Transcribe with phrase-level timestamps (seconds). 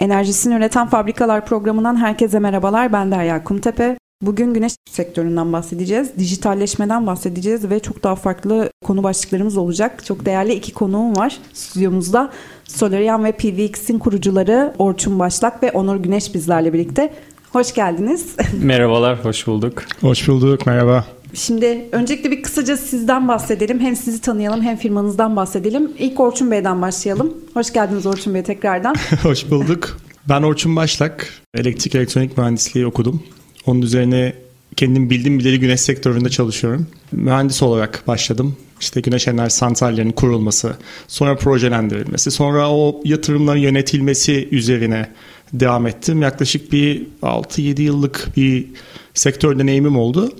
[0.00, 2.92] Enerjisini üreten fabrikalar programından herkese merhabalar.
[2.92, 3.98] Ben Derya Kumtepe.
[4.22, 10.04] Bugün güneş sektöründen bahsedeceğiz, dijitalleşmeden bahsedeceğiz ve çok daha farklı konu başlıklarımız olacak.
[10.04, 12.30] Çok değerli iki konuğum var stüdyomuzda.
[12.64, 17.12] Solarian ve PVX'in kurucuları Orçun Başlak ve Onur Güneş bizlerle birlikte.
[17.52, 18.36] Hoş geldiniz.
[18.62, 19.82] Merhabalar, hoş bulduk.
[20.00, 21.04] Hoş bulduk, merhaba.
[21.34, 23.80] Şimdi öncelikle bir kısaca sizden bahsedelim.
[23.80, 25.92] Hem sizi tanıyalım hem firmanızdan bahsedelim.
[25.98, 27.34] İlk Orçun Bey'den başlayalım.
[27.54, 28.94] Hoş geldiniz Orçun Bey tekrardan.
[29.22, 29.98] Hoş bulduk.
[30.28, 31.28] Ben Orçun Başlak.
[31.54, 33.22] Elektrik elektronik mühendisliği okudum.
[33.66, 34.32] Onun üzerine
[34.76, 36.86] kendim bildiğim bileli güneş sektöründe çalışıyorum.
[37.12, 38.56] Mühendis olarak başladım.
[38.80, 40.76] İşte güneş enerji santrallerinin kurulması,
[41.08, 45.08] sonra projelendirilmesi, sonra o yatırımların yönetilmesi üzerine
[45.52, 46.22] devam ettim.
[46.22, 48.66] Yaklaşık bir 6-7 yıllık bir
[49.14, 50.32] sektör deneyimim oldu.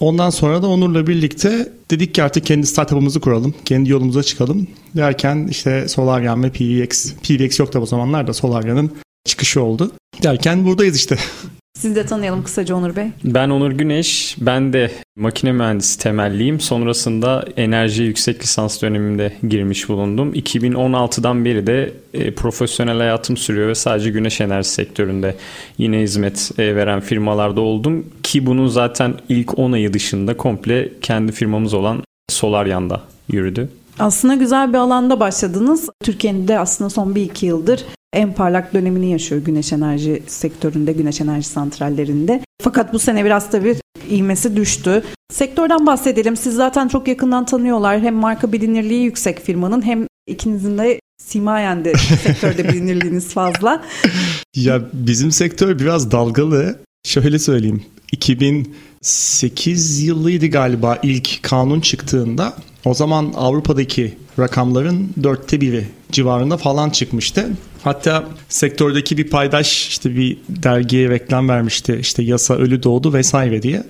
[0.00, 3.54] Ondan sonra da Onur'la birlikte dedik ki artık kendi startup'ımızı kuralım.
[3.64, 4.66] Kendi yolumuza çıkalım.
[4.96, 7.12] Derken işte Solarian ve PVX.
[7.12, 8.90] PVX yok da o zamanlar da Solarian'ın
[9.24, 9.92] çıkışı oldu.
[10.22, 11.16] Derken buradayız işte.
[11.80, 13.06] Sizi de tanıyalım kısaca Onur Bey.
[13.24, 14.36] Ben Onur Güneş.
[14.40, 16.60] Ben de makine mühendisi temelliyim.
[16.60, 20.34] Sonrasında enerji yüksek lisans döneminde girmiş bulundum.
[20.34, 25.36] 2016'dan beri de e, profesyonel hayatım sürüyor ve sadece güneş enerji sektöründe
[25.78, 28.06] yine hizmet e, veren firmalarda oldum.
[28.22, 33.68] Ki bunun zaten ilk 10 ayı dışında komple kendi firmamız olan Solaryan'da yürüdü.
[33.98, 35.88] Aslında güzel bir alanda başladınız.
[36.04, 37.84] Türkiye'nin de aslında son bir iki yıldır
[38.16, 42.40] en parlak dönemini yaşıyor güneş enerji sektöründe, güneş enerji santrallerinde.
[42.62, 43.76] Fakat bu sene biraz tabii
[44.10, 45.02] ivmesi düştü.
[45.32, 46.36] Sektörden bahsedelim.
[46.36, 48.00] Siz zaten çok yakından tanıyorlar.
[48.00, 51.92] Hem marka bilinirliği yüksek firmanın hem ikinizin de simayen de
[52.24, 53.82] sektörde bilinirliğiniz fazla.
[54.54, 56.78] Ya bizim sektör biraz dalgalı.
[57.04, 57.84] Şöyle söyleyeyim.
[58.12, 62.54] 2008 yılıydı galiba ilk kanun çıktığında.
[62.84, 67.48] O zaman Avrupa'daki rakamların dörtte biri civarında falan çıkmıştı.
[67.86, 71.98] Hatta sektördeki bir paydaş işte bir dergiye reklam vermişti.
[72.00, 73.82] İşte yasa ölü doğdu vesaire diye.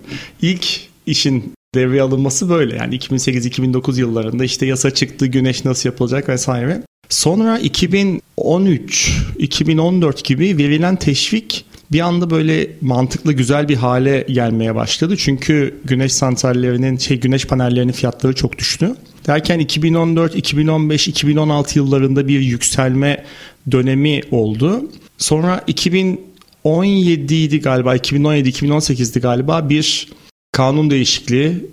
[0.42, 2.76] İlk işin devreye alınması böyle.
[2.76, 6.82] Yani 2008-2009 yıllarında işte yasa çıktı, güneş nasıl yapılacak vesaire.
[7.08, 15.16] Sonra 2013-2014 gibi verilen teşvik bir anda böyle mantıklı güzel bir hale gelmeye başladı.
[15.16, 18.94] Çünkü güneş santrallerinin şey güneş panellerinin fiyatları çok düştü.
[19.26, 23.24] Derken 2014, 2015, 2016 yıllarında bir yükselme
[23.70, 24.90] dönemi oldu.
[25.18, 30.08] Sonra 2017 idi galiba 2017-2018'di galiba bir
[30.52, 31.64] kanun değişikliği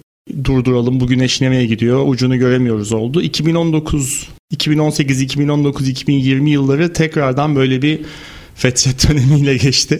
[0.43, 3.21] durduralım bu güneş nereye gidiyor ucunu göremiyoruz oldu.
[3.21, 7.99] 2019, 2018, 2019, 2020 yılları tekrardan böyle bir
[8.55, 9.99] fetret dönemiyle geçti.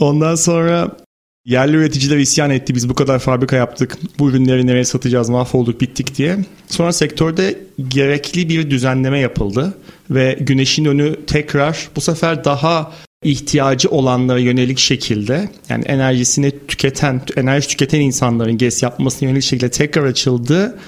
[0.00, 0.96] Ondan sonra
[1.44, 2.74] yerli üreticiler isyan etti.
[2.74, 3.98] Biz bu kadar fabrika yaptık.
[4.18, 6.38] Bu ürünleri nereye satacağız mahvolduk bittik diye.
[6.68, 9.74] Sonra sektörde gerekli bir düzenleme yapıldı.
[10.10, 17.68] Ve güneşin önü tekrar bu sefer daha ihtiyacı olanlara yönelik şekilde yani enerjisini tüketen, enerji
[17.68, 20.78] tüketen insanların GES yapmasına yönelik şekilde tekrar açıldı.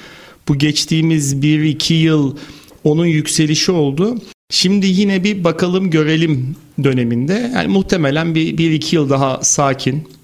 [0.49, 2.37] Bu geçtiğimiz 1-2 yıl
[2.85, 4.19] onun yükselişi oldu.
[4.51, 7.51] Şimdi yine bir bakalım görelim döneminde.
[7.55, 10.16] Yani muhtemelen bir, bir iki yıl daha sakin.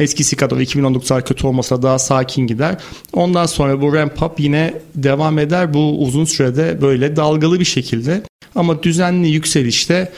[0.00, 2.76] Eskisi kadar 2019 kadar kötü olmasa daha sakin gider.
[3.12, 5.74] Ondan sonra bu ramp up yine devam eder.
[5.74, 8.22] Bu uzun sürede böyle dalgalı bir şekilde
[8.54, 10.12] ama düzenli yükselişte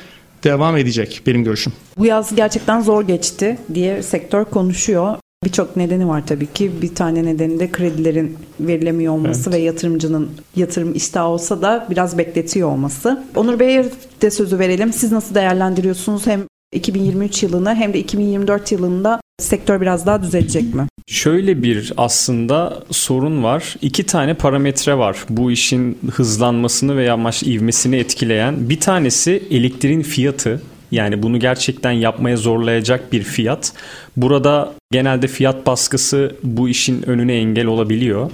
[0.45, 1.73] devam edecek benim görüşüm.
[1.99, 5.17] Bu yaz gerçekten zor geçti diye sektör konuşuyor.
[5.45, 6.83] Birçok nedeni var tabii ki.
[6.83, 9.59] Bir tane nedeni de kredilerin verilemiyor olması evet.
[9.59, 13.25] ve yatırımcının yatırım iştahı olsa da biraz bekletiyor olması.
[13.37, 13.85] Onur Bey'e
[14.23, 14.93] de sözü verelim.
[14.93, 16.43] Siz nasıl değerlendiriyorsunuz hem
[16.73, 20.87] 2023 yılını hem de 2024 yılında sektör biraz daha düzelecek mi?
[21.07, 23.77] Şöyle bir aslında sorun var.
[23.83, 28.69] İki tane parametre var bu işin hızlanmasını veya maç ivmesini etkileyen.
[28.69, 30.63] Bir tanesi elektriğin fiyatı.
[30.91, 33.73] Yani bunu gerçekten yapmaya zorlayacak bir fiyat.
[34.17, 38.31] Burada genelde fiyat baskısı bu işin önüne engel olabiliyor.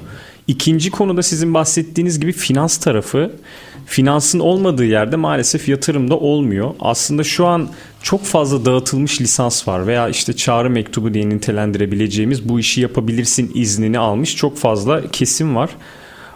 [0.47, 3.33] İkinci konuda sizin bahsettiğiniz gibi finans tarafı.
[3.89, 6.75] Finansın olmadığı yerde maalesef yatırım da olmuyor.
[6.81, 7.69] Aslında şu an
[8.03, 13.99] çok fazla dağıtılmış lisans var veya işte çağrı mektubu diye nitelendirebileceğimiz bu işi yapabilirsin iznini
[13.99, 15.71] almış çok fazla kesim var.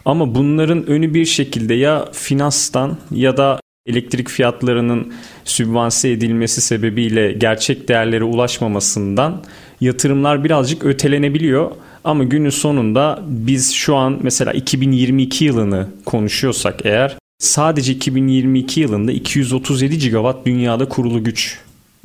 [0.04, 5.12] Ama bunların önü bir şekilde ya finanstan ya da elektrik fiyatlarının
[5.44, 9.42] sübvanse edilmesi sebebiyle gerçek değerlere ulaşmamasından
[9.80, 11.70] yatırımlar birazcık ötelenebiliyor.
[12.04, 19.98] Ama günün sonunda biz şu an mesela 2022 yılını konuşuyorsak eğer sadece 2022 yılında 237
[19.98, 21.58] gigawatt dünyada kurulu güç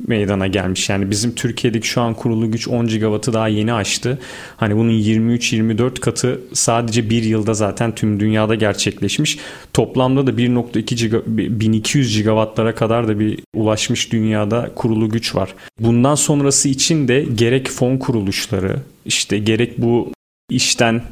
[0.06, 0.88] meydana gelmiş.
[0.88, 4.18] Yani bizim Türkiye'deki şu an kurulu güç 10 gigawattı daha yeni aştı.
[4.56, 9.38] Hani bunun 23-24 katı sadece bir yılda zaten tüm dünyada gerçekleşmiş.
[9.72, 15.54] Toplamda da 1.2 giga, 1200 gigawattlara kadar da bir ulaşmış dünyada kurulu güç var.
[15.80, 20.12] Bundan sonrası için de gerek fon kuruluşları işte gerek bu
[20.50, 21.02] işten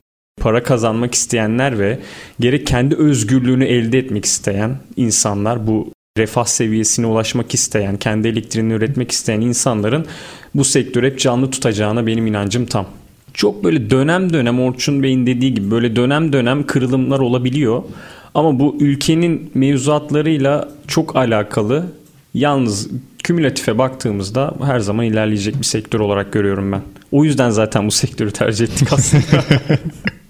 [0.41, 1.99] para kazanmak isteyenler ve
[2.41, 9.13] gerek kendi özgürlüğünü elde etmek isteyen insanlar bu refah seviyesine ulaşmak isteyen, kendi elektriğini üretmek
[9.13, 10.07] isteyen insanların
[10.55, 12.87] bu sektörü hep canlı tutacağına benim inancım tam.
[13.35, 17.83] Çok böyle dönem dönem Orçun Bey'in dediği gibi böyle dönem dönem kırılımlar olabiliyor.
[18.35, 21.87] Ama bu ülkenin mevzuatlarıyla çok alakalı.
[22.35, 22.89] Yalnız
[23.23, 26.83] kümülatife baktığımızda her zaman ilerleyecek bir sektör olarak görüyorum ben.
[27.13, 29.45] O yüzden zaten bu sektörü tercih ettik aslında.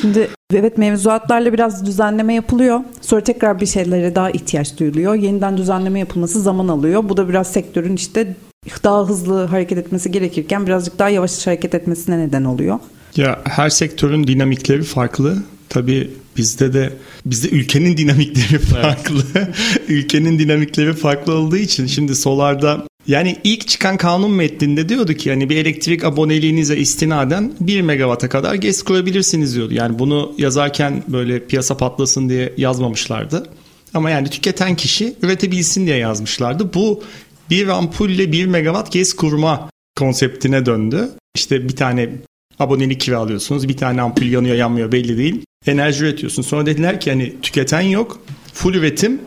[0.00, 2.80] Şimdi evet mevzuatlarla biraz düzenleme yapılıyor.
[3.00, 5.14] Sonra tekrar bir şeylere daha ihtiyaç duyuluyor.
[5.14, 7.08] Yeniden düzenleme yapılması zaman alıyor.
[7.08, 8.36] Bu da biraz sektörün işte
[8.84, 12.78] daha hızlı hareket etmesi gerekirken birazcık daha yavaş hareket etmesine neden oluyor.
[13.16, 15.36] Ya her sektörün dinamikleri farklı.
[15.68, 16.92] Tabii bizde de
[17.26, 19.24] bizde ülkenin dinamikleri farklı.
[19.88, 25.50] ülkenin dinamikleri farklı olduğu için şimdi solarda yani ilk çıkan kanun metninde diyordu ki yani
[25.50, 29.74] bir elektrik aboneliğinize istinaden 1 megawata kadar GES kurabilirsiniz diyordu.
[29.74, 33.46] Yani bunu yazarken böyle piyasa patlasın diye yazmamışlardı.
[33.94, 36.74] Ama yani tüketen kişi üretebilsin diye yazmışlardı.
[36.74, 37.02] Bu
[37.50, 41.08] bir ampulle 1 megawatt GES kurma konseptine döndü.
[41.34, 42.10] İşte bir tane
[42.58, 43.68] abonelik kiralıyorsunuz.
[43.68, 45.42] Bir tane ampul yanıyor yanmıyor belli değil.
[45.66, 46.42] Enerji üretiyorsun.
[46.42, 48.22] Sonra dediler ki hani tüketen yok.
[48.54, 49.20] Full üretim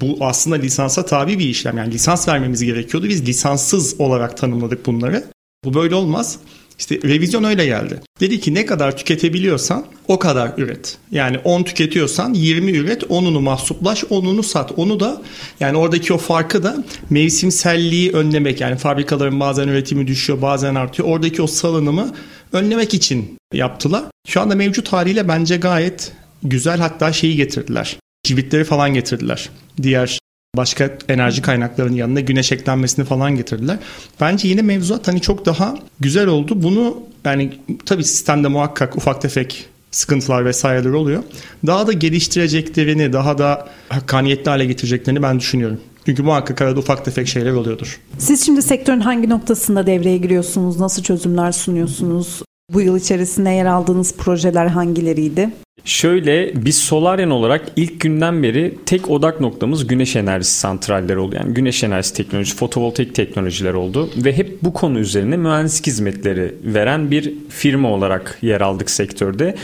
[0.00, 1.78] bu aslında lisansa tabi bir işlem.
[1.78, 3.08] Yani lisans vermemiz gerekiyordu.
[3.08, 5.24] Biz lisanssız olarak tanımladık bunları.
[5.64, 6.38] Bu böyle olmaz.
[6.78, 8.00] İşte revizyon öyle geldi.
[8.20, 10.98] Dedi ki ne kadar tüketebiliyorsan o kadar üret.
[11.10, 14.72] Yani 10 tüketiyorsan 20 üret, 10'unu mahsuplaş, 10'unu sat.
[14.76, 15.22] Onu da
[15.60, 18.60] yani oradaki o farkı da mevsimselliği önlemek.
[18.60, 21.08] Yani fabrikaların bazen üretimi düşüyor, bazen artıyor.
[21.08, 22.14] Oradaki o salınımı
[22.52, 24.04] önlemek için yaptılar.
[24.28, 26.12] Şu anda mevcut haliyle bence gayet
[26.42, 27.96] güzel hatta şeyi getirdiler.
[28.28, 29.50] Kibritleri falan getirdiler.
[29.82, 30.18] Diğer
[30.56, 33.78] başka enerji kaynaklarının yanına güneş eklenmesini falan getirdiler.
[34.20, 36.62] Bence yine mevzuat hani çok daha güzel oldu.
[36.62, 41.22] Bunu yani tabii sistemde muhakkak ufak tefek sıkıntılar vesaireler oluyor.
[41.66, 45.80] Daha da geliştireceklerini, daha da hakkaniyetli hale getireceklerini ben düşünüyorum.
[46.06, 48.00] Çünkü muhakkak arada ufak tefek şeyler oluyordur.
[48.18, 50.80] Siz şimdi sektörün hangi noktasında devreye giriyorsunuz?
[50.80, 52.42] Nasıl çözümler sunuyorsunuz?
[52.72, 55.50] Bu yıl içerisinde yer aldığınız projeler hangileriydi?
[55.84, 61.36] Şöyle biz Solaryan olarak ilk günden beri tek odak noktamız güneş enerjisi santralleri oldu.
[61.36, 64.10] Yani güneş enerjisi teknoloji, fotovoltaik teknolojiler oldu.
[64.16, 69.54] Ve hep bu konu üzerine mühendislik hizmetleri veren bir firma olarak yer aldık sektörde.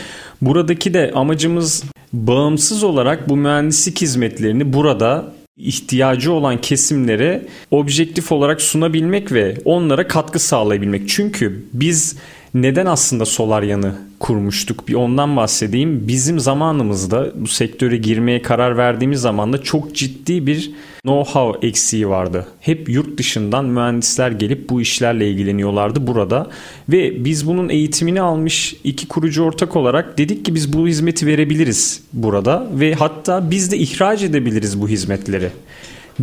[0.41, 9.31] Buradaki de amacımız bağımsız olarak bu mühendislik hizmetlerini burada ihtiyacı olan kesimlere objektif olarak sunabilmek
[9.31, 11.09] ve onlara katkı sağlayabilmek.
[11.09, 12.15] Çünkü biz
[12.55, 14.87] neden aslında solar yanı kurmuştuk?
[14.87, 16.07] Bir ondan bahsedeyim.
[16.07, 20.71] Bizim zamanımızda bu sektöre girmeye karar verdiğimiz zaman da çok ciddi bir
[21.05, 22.47] know-how eksiği vardı.
[22.59, 26.49] Hep yurt dışından mühendisler gelip bu işlerle ilgileniyorlardı burada.
[26.89, 32.03] Ve biz bunun eğitimini almış iki kurucu ortak olarak dedik ki biz bu hizmeti verebiliriz
[32.13, 35.49] burada ve hatta biz de ihraç edebiliriz bu hizmetleri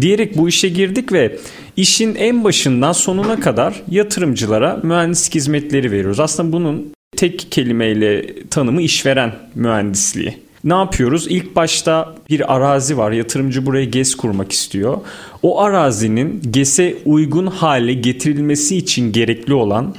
[0.00, 1.38] diyerek bu işe girdik ve
[1.76, 6.20] işin en başından sonuna kadar yatırımcılara mühendislik hizmetleri veriyoruz.
[6.20, 10.38] Aslında bunun tek kelimeyle tanımı işveren mühendisliği.
[10.64, 11.26] Ne yapıyoruz?
[11.28, 13.12] İlk başta bir arazi var.
[13.12, 14.98] Yatırımcı buraya GES kurmak istiyor.
[15.42, 19.94] O arazinin GES'e uygun hale getirilmesi için gerekli olan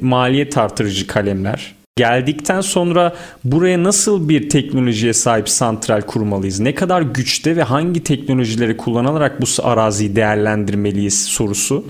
[0.00, 6.60] maliyet artırıcı kalemler, geldikten sonra buraya nasıl bir teknolojiye sahip santral kurmalıyız?
[6.60, 11.84] Ne kadar güçte ve hangi teknolojileri kullanarak bu araziyi değerlendirmeliyiz sorusu.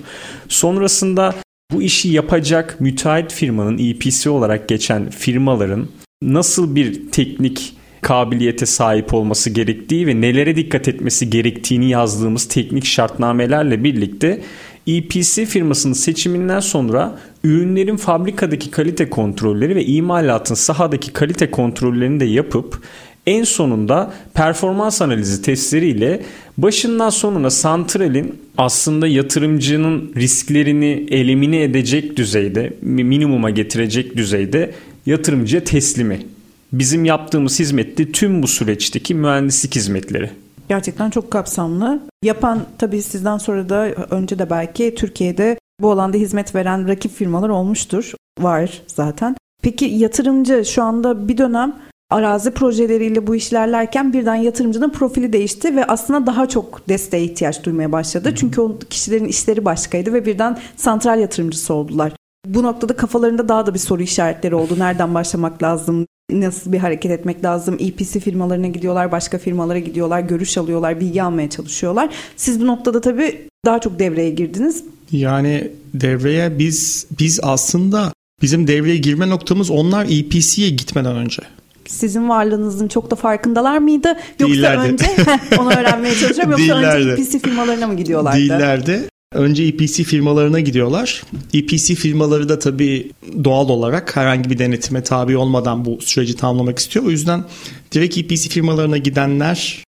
[0.48, 1.34] Sonrasında
[1.72, 5.88] bu işi yapacak müteahhit firmanın EPC olarak geçen firmaların
[6.22, 13.84] nasıl bir teknik kabiliyete sahip olması gerektiği ve nelere dikkat etmesi gerektiğini yazdığımız teknik şartnamelerle
[13.84, 14.40] birlikte
[14.86, 22.82] EPC firmasının seçiminden sonra ürünlerin fabrikadaki kalite kontrolleri ve imalatın sahadaki kalite kontrollerini de yapıp
[23.26, 26.22] en sonunda performans analizi testleriyle
[26.58, 34.72] başından sonuna santralin aslında yatırımcının risklerini elimine edecek düzeyde, minimuma getirecek düzeyde
[35.06, 36.26] yatırımcıya teslimi.
[36.72, 40.30] Bizim yaptığımız hizmette tüm bu süreçteki mühendislik hizmetleri.
[40.70, 42.00] Gerçekten çok kapsamlı.
[42.22, 47.48] Yapan tabii sizden sonra da önce de belki Türkiye'de bu alanda hizmet veren rakip firmalar
[47.48, 48.14] olmuştur.
[48.40, 49.36] Var zaten.
[49.62, 51.76] Peki yatırımcı şu anda bir dönem
[52.10, 57.92] arazi projeleriyle bu işlerlerken birden yatırımcının profili değişti ve aslında daha çok desteğe ihtiyaç duymaya
[57.92, 58.34] başladı.
[58.36, 62.12] Çünkü o kişilerin işleri başkaydı ve birden santral yatırımcısı oldular.
[62.46, 64.78] Bu noktada kafalarında daha da bir soru işaretleri oldu.
[64.78, 66.06] Nereden başlamak lazım?
[66.32, 67.76] Nasıl bir hareket etmek lazım?
[67.80, 72.10] EPC firmalarına gidiyorlar, başka firmalara gidiyorlar, görüş alıyorlar, bilgi almaya çalışıyorlar.
[72.36, 74.84] Siz bu noktada tabii daha çok devreye girdiniz.
[75.12, 81.42] Yani devreye biz biz aslında bizim devreye girme noktamız onlar EPC'ye gitmeden önce.
[81.86, 84.08] Sizin varlığınızın çok da farkındalar mıydı?
[84.38, 84.88] Yoksa Değillerdi.
[84.92, 85.06] önce
[85.58, 86.50] onu öğrenmeye çalışıyorum.
[86.50, 87.10] Yoksa Değillerdi.
[87.10, 88.38] önce EPC firmalarına mı gidiyorlardı?
[88.38, 89.08] Değillerdi.
[89.34, 91.22] Önce EPC firmalarına gidiyorlar.
[91.54, 93.10] EPC firmaları da tabii
[93.44, 97.04] doğal olarak herhangi bir denetime tabi olmadan bu süreci tamamlamak istiyor.
[97.04, 97.44] O yüzden
[97.92, 99.84] direkt EPC firmalarına gidenler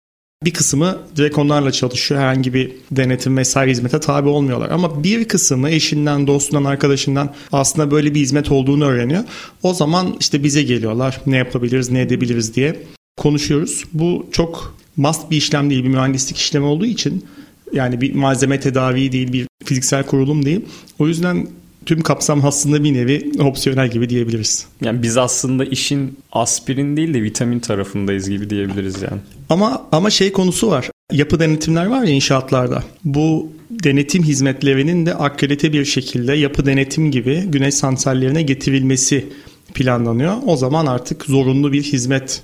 [0.44, 2.20] bir kısmı direkt onlarla çalışıyor.
[2.20, 4.70] Herhangi bir denetim vesaire hizmete tabi olmuyorlar.
[4.70, 9.24] Ama bir kısmı eşinden, dostundan, arkadaşından aslında böyle bir hizmet olduğunu öğreniyor.
[9.62, 11.20] O zaman işte bize geliyorlar.
[11.26, 12.82] Ne yapabiliriz, ne edebiliriz diye
[13.16, 13.84] konuşuyoruz.
[13.92, 17.24] Bu çok must bir işlem değil, bir mühendislik işlemi olduğu için
[17.72, 20.60] yani bir malzeme tedavi değil, bir fiziksel kurulum değil.
[20.98, 21.46] O yüzden
[21.86, 24.66] tüm kapsam aslında bir nevi opsiyonel gibi diyebiliriz.
[24.80, 29.20] Yani biz aslında işin aspirin değil de vitamin tarafındayız gibi diyebiliriz yani.
[29.48, 30.90] Ama ama şey konusu var.
[31.12, 32.84] Yapı denetimler var ya inşaatlarda.
[33.04, 39.26] Bu denetim hizmetlerinin de akredite bir şekilde yapı denetim gibi güneş santrallerine getirilmesi
[39.74, 40.34] planlanıyor.
[40.46, 42.42] O zaman artık zorunlu bir hizmet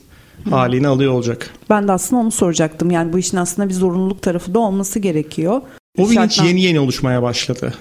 [0.50, 1.50] halini alıyor olacak.
[1.70, 2.90] Ben de aslında onu soracaktım.
[2.90, 5.60] Yani bu işin aslında bir zorunluluk tarafı da olması gerekiyor.
[5.98, 7.74] O bilinç Şartlan- yeni yeni oluşmaya başladı.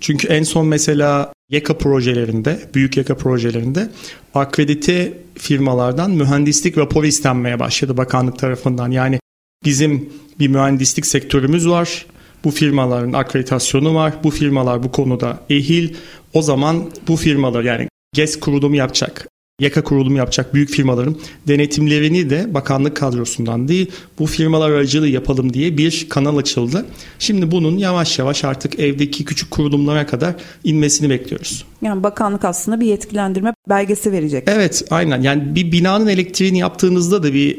[0.00, 3.90] Çünkü en son mesela YAKA projelerinde, büyük YAKA projelerinde
[4.34, 8.90] akredite firmalardan mühendislik raporu istenmeye başladı bakanlık tarafından.
[8.90, 9.18] Yani
[9.64, 12.06] bizim bir mühendislik sektörümüz var.
[12.44, 14.14] Bu firmaların akreditasyonu var.
[14.24, 15.94] Bu firmalar bu konuda ehil.
[16.34, 19.28] O zaman bu firmalar yani GES kurulumu yapacak,
[19.60, 21.16] yaka kurulumu yapacak büyük firmaların
[21.48, 26.86] denetimlerini de bakanlık kadrosundan değil bu firmalar aracılığı yapalım diye bir kanal açıldı.
[27.18, 31.64] Şimdi bunun yavaş yavaş artık evdeki küçük kurulumlara kadar inmesini bekliyoruz.
[31.82, 34.44] Yani bakanlık aslında bir yetkilendirme belgesi verecek.
[34.46, 37.58] Evet aynen yani bir binanın elektriğini yaptığınızda da bir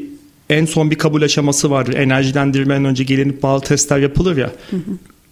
[0.50, 1.94] en son bir kabul aşaması vardır.
[1.94, 4.52] Enerjilendirmeden önce gelinip bağlı testler yapılır ya.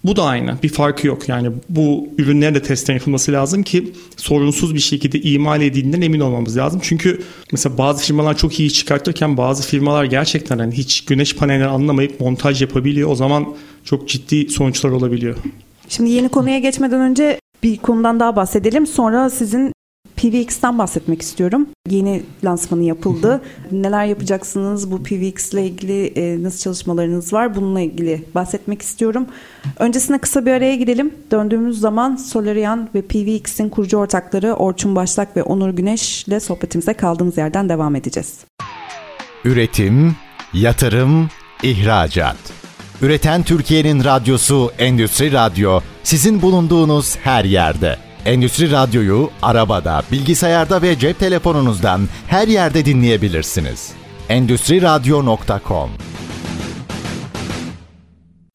[0.04, 0.56] Bu da aynı.
[0.62, 1.28] Bir farkı yok.
[1.28, 6.56] Yani bu ürünlere de testler yapılması lazım ki sorunsuz bir şekilde imal edildiğinden emin olmamız
[6.56, 6.80] lazım.
[6.82, 12.21] Çünkü mesela bazı firmalar çok iyi çıkartırken bazı firmalar gerçekten hani hiç güneş panelleri anlamayıp
[12.21, 13.11] montaj yapabiliyor.
[13.11, 13.54] O zaman
[13.85, 15.37] çok ciddi sonuçlar olabiliyor.
[15.88, 18.87] Şimdi yeni konuya geçmeden önce bir konudan daha bahsedelim.
[18.87, 19.73] Sonra sizin
[20.22, 21.66] PVX'ten bahsetmek istiyorum.
[21.90, 23.42] Yeni lansmanı yapıldı.
[23.72, 24.90] Neler yapacaksınız?
[24.90, 27.54] Bu PVX ile ilgili e, nasıl çalışmalarınız var?
[27.54, 29.26] Bununla ilgili bahsetmek istiyorum.
[29.78, 31.14] Öncesinde kısa bir araya gidelim.
[31.30, 37.36] Döndüğümüz zaman Solarian ve PVX'in kurucu ortakları Orçun Başlak ve Onur Güneş ile sohbetimize kaldığımız
[37.36, 38.38] yerden devam edeceğiz.
[39.44, 40.16] Üretim,
[40.54, 41.28] yatırım,
[41.62, 42.36] ihracat.
[43.02, 48.12] Üreten Türkiye'nin radyosu Endüstri Radyo sizin bulunduğunuz her yerde.
[48.26, 53.92] Endüstri Radyo'yu arabada, bilgisayarda ve cep telefonunuzdan her yerde dinleyebilirsiniz.
[54.28, 55.90] Endüstri Radyo.com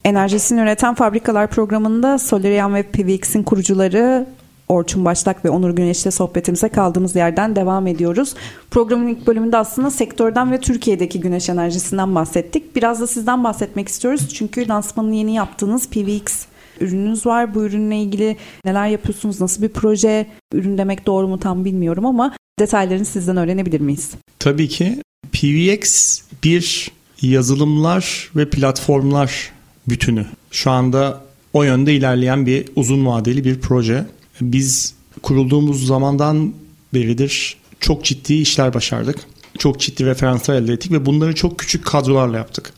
[0.03, 4.27] Enerjisini üreten fabrikalar programında Solarian ve PVX'in kurucuları
[4.69, 8.33] Orçun Başlak ve Onur Güneş'le sohbetimize kaldığımız yerden devam ediyoruz.
[8.71, 12.75] Programın ilk bölümünde aslında sektörden ve Türkiye'deki güneş enerjisinden bahsettik.
[12.75, 14.33] Biraz da sizden bahsetmek istiyoruz.
[14.33, 16.45] Çünkü lansmanını yeni yaptığınız PVX
[16.81, 17.55] ürününüz var.
[17.55, 19.41] Bu ürünle ilgili neler yapıyorsunuz?
[19.41, 20.27] Nasıl bir proje?
[20.53, 24.11] Ürün demek doğru mu tam bilmiyorum ama detaylarını sizden öğrenebilir miyiz?
[24.39, 26.91] Tabii ki PVX bir
[27.21, 29.51] yazılımlar ve platformlar
[29.87, 30.25] bütünü.
[30.51, 34.05] Şu anda o yönde ilerleyen bir uzun vadeli bir proje.
[34.41, 36.53] Biz kurulduğumuz zamandan
[36.93, 39.19] beridir çok ciddi işler başardık.
[39.57, 42.73] Çok ciddi referanslar elde ettik ve bunları çok küçük kadrolarla yaptık.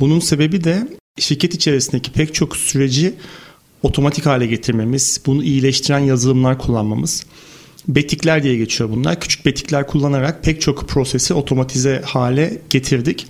[0.00, 0.88] Bunun sebebi de
[1.18, 3.14] şirket içerisindeki pek çok süreci
[3.82, 7.26] otomatik hale getirmemiz, bunu iyileştiren yazılımlar kullanmamız.
[7.88, 9.20] Betikler diye geçiyor bunlar.
[9.20, 13.26] Küçük betikler kullanarak pek çok prosesi otomatize hale getirdik.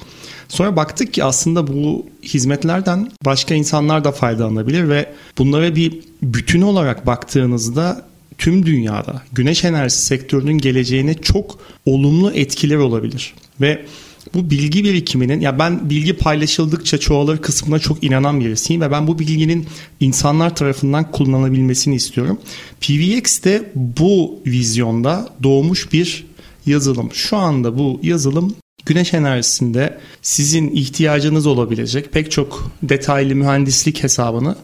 [0.48, 7.06] Sonra baktık ki aslında bu hizmetlerden başka insanlar da faydalanabilir ve bunlara bir bütün olarak
[7.06, 8.06] baktığınızda
[8.38, 13.34] tüm dünyada güneş enerjisi sektörünün geleceğine çok olumlu etkiler olabilir.
[13.60, 13.86] Ve
[14.34, 19.18] bu bilgi birikiminin ya ben bilgi paylaşıldıkça çoğalır kısmına çok inanan birisiyim ve ben bu
[19.18, 19.66] bilginin
[20.00, 22.38] insanlar tarafından kullanılabilmesini istiyorum.
[22.80, 26.26] PVX de bu vizyonda doğmuş bir
[26.66, 27.10] yazılım.
[27.12, 28.54] Şu anda bu yazılım
[28.86, 34.56] güneş enerjisinde sizin ihtiyacınız olabilecek pek çok detaylı mühendislik hesabını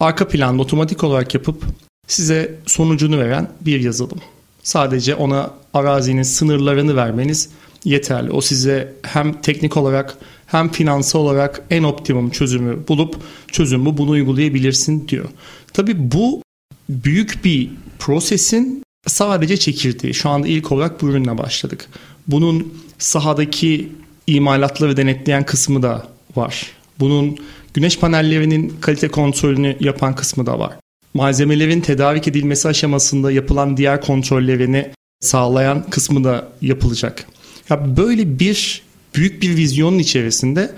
[0.00, 1.64] arka planda otomatik olarak yapıp
[2.06, 4.18] size sonucunu veren bir yazılım.
[4.62, 7.48] Sadece ona arazinin sınırlarını vermeniz
[7.84, 8.30] yeterli.
[8.30, 13.16] O size hem teknik olarak hem finansal olarak en optimum çözümü bulup
[13.52, 15.28] çözümü bunu uygulayabilirsin diyor.
[15.72, 16.42] Tabii bu
[16.88, 20.14] büyük bir prosesin sadece çekirdeği.
[20.14, 21.88] Şu anda ilk olarak bu ürünle başladık.
[22.26, 23.92] Bunun sahadaki
[24.26, 26.06] imalatları denetleyen kısmı da
[26.36, 26.66] var.
[27.00, 27.38] Bunun
[27.74, 30.72] güneş panellerinin kalite kontrolünü yapan kısmı da var.
[31.14, 34.90] Malzemelerin tedarik edilmesi aşamasında yapılan diğer kontrollerini
[35.20, 37.26] sağlayan kısmı da yapılacak.
[37.70, 38.82] Ya böyle bir
[39.14, 40.70] büyük bir vizyonun içerisinde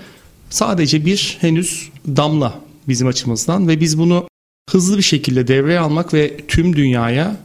[0.49, 2.53] sadece bir henüz damla
[2.87, 4.27] bizim açımızdan ve biz bunu
[4.69, 7.35] hızlı bir şekilde devreye almak ve tüm dünyaya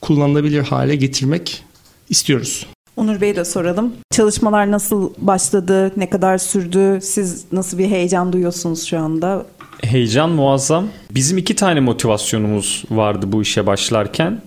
[0.00, 1.64] kullanılabilir hale getirmek
[2.08, 2.66] istiyoruz.
[2.96, 3.92] Onur Bey'e de soralım.
[4.10, 5.92] Çalışmalar nasıl başladı?
[5.96, 6.98] Ne kadar sürdü?
[7.02, 9.46] Siz nasıl bir heyecan duyuyorsunuz şu anda?
[9.82, 10.88] Heyecan muazzam.
[11.10, 14.42] Bizim iki tane motivasyonumuz vardı bu işe başlarken.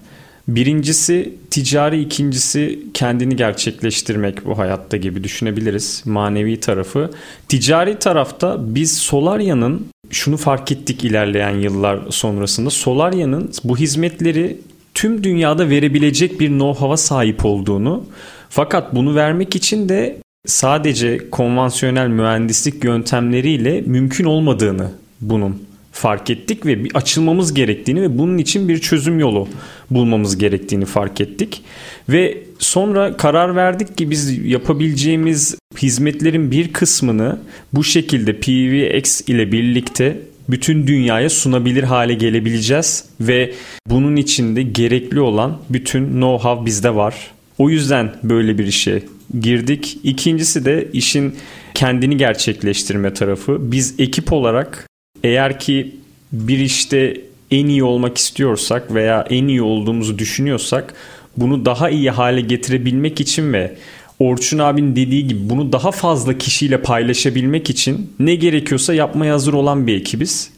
[0.47, 6.03] Birincisi ticari, ikincisi kendini gerçekleştirmek bu hayatta gibi düşünebiliriz.
[6.05, 7.11] Manevi tarafı.
[7.49, 12.69] Ticari tarafta biz Solarya'nın şunu fark ettik ilerleyen yıllar sonrasında.
[12.69, 14.57] Solarya'nın bu hizmetleri
[14.93, 18.05] tüm dünyada verebilecek bir know-how'a sahip olduğunu
[18.49, 25.63] fakat bunu vermek için de sadece konvansiyonel mühendislik yöntemleriyle mümkün olmadığını bunun
[25.95, 29.47] fark ettik ve bir açılmamız gerektiğini ve bunun için bir çözüm yolu
[29.91, 31.61] bulmamız gerektiğini fark ettik.
[32.09, 37.39] Ve sonra karar verdik ki biz yapabileceğimiz hizmetlerin bir kısmını
[37.73, 43.53] bu şekilde PVX ile birlikte bütün dünyaya sunabilir hale gelebileceğiz ve
[43.89, 47.31] bunun için de gerekli olan bütün know-how bizde var.
[47.57, 49.03] O yüzden böyle bir işe
[49.41, 49.97] girdik.
[50.03, 51.35] İkincisi de işin
[51.73, 53.57] kendini gerçekleştirme tarafı.
[53.71, 54.87] Biz ekip olarak
[55.23, 55.95] eğer ki
[56.31, 60.93] bir işte en iyi olmak istiyorsak veya en iyi olduğumuzu düşünüyorsak
[61.37, 63.75] bunu daha iyi hale getirebilmek için ve
[64.19, 69.87] Orçun abinin dediği gibi bunu daha fazla kişiyle paylaşabilmek için ne gerekiyorsa yapmaya hazır olan
[69.87, 70.49] bir ekibiz.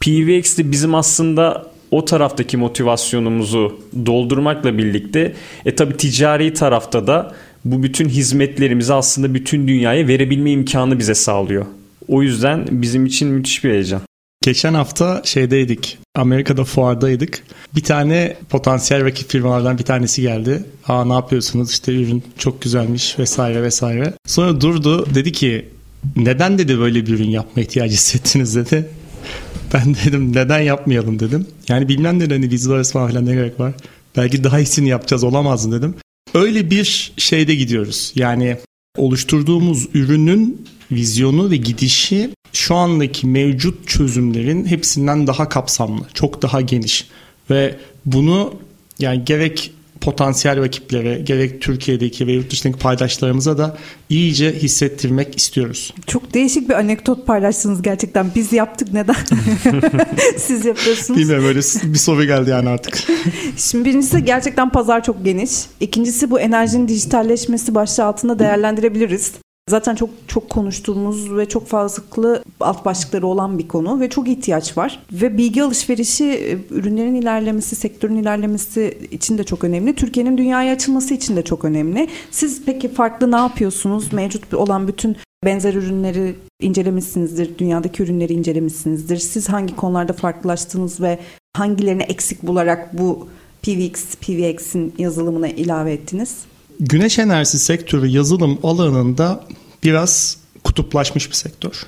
[0.00, 7.82] PVX de bizim aslında o taraftaki motivasyonumuzu doldurmakla birlikte e tabi ticari tarafta da bu
[7.82, 11.66] bütün hizmetlerimizi aslında bütün dünyaya verebilme imkanı bize sağlıyor.
[12.10, 14.00] O yüzden bizim için müthiş bir heyecan.
[14.42, 15.98] Geçen hafta şeydeydik.
[16.14, 17.42] Amerika'da fuardaydık.
[17.74, 20.64] Bir tane potansiyel rakip firmalardan bir tanesi geldi.
[20.88, 24.12] Aa ne yapıyorsunuz işte ürün çok güzelmiş vesaire vesaire.
[24.26, 25.68] Sonra durdu dedi ki
[26.16, 28.88] neden dedi böyle bir ürün yapma ihtiyacı hissettiniz dedi.
[29.74, 31.46] Ben dedim neden yapmayalım dedim.
[31.68, 33.72] Yani bilmem ne hani varız falan filan ne gerek var.
[34.16, 35.94] Belki daha iyisini yapacağız olamaz dedim.
[36.34, 38.12] Öyle bir şeyde gidiyoruz.
[38.14, 38.56] Yani
[39.00, 47.06] oluşturduğumuz ürünün vizyonu ve gidişi şu andaki mevcut çözümlerin hepsinden daha kapsamlı, çok daha geniş.
[47.50, 48.54] Ve bunu
[48.98, 53.76] yani gerek potansiyel rakiplere gerek Türkiye'deki ve yurt dışındaki paydaşlarımıza da
[54.08, 55.94] iyice hissettirmek istiyoruz.
[56.06, 58.30] Çok değişik bir anekdot paylaştınız gerçekten.
[58.34, 59.16] Biz yaptık neden?
[60.36, 61.20] Siz yapıyorsunuz.
[61.20, 62.98] Bilmiyorum öyle bir soru geldi yani artık.
[63.56, 65.50] Şimdi birincisi gerçekten pazar çok geniş.
[65.80, 69.32] İkincisi bu enerjinin dijitalleşmesi başlığı altında değerlendirebiliriz.
[69.68, 74.78] Zaten çok çok konuştuğumuz ve çok fazla alt başlıkları olan bir konu ve çok ihtiyaç
[74.78, 75.02] var.
[75.12, 79.94] Ve bilgi alışverişi e, ürünlerin ilerlemesi, sektörün ilerlemesi için de çok önemli.
[79.94, 82.08] Türkiye'nin dünyaya açılması için de çok önemli.
[82.30, 84.12] Siz peki farklı ne yapıyorsunuz?
[84.12, 87.58] Mevcut olan bütün benzer ürünleri incelemişsinizdir.
[87.58, 89.16] Dünyadaki ürünleri incelemişsinizdir.
[89.16, 91.18] Siz hangi konularda farklılaştınız ve
[91.56, 93.28] hangilerini eksik bularak bu
[93.62, 96.36] PVX, PVX'in yazılımına ilave ettiniz?
[96.80, 99.44] Güneş enerjisi sektörü yazılım alanında
[99.84, 101.86] biraz kutuplaşmış bir sektör.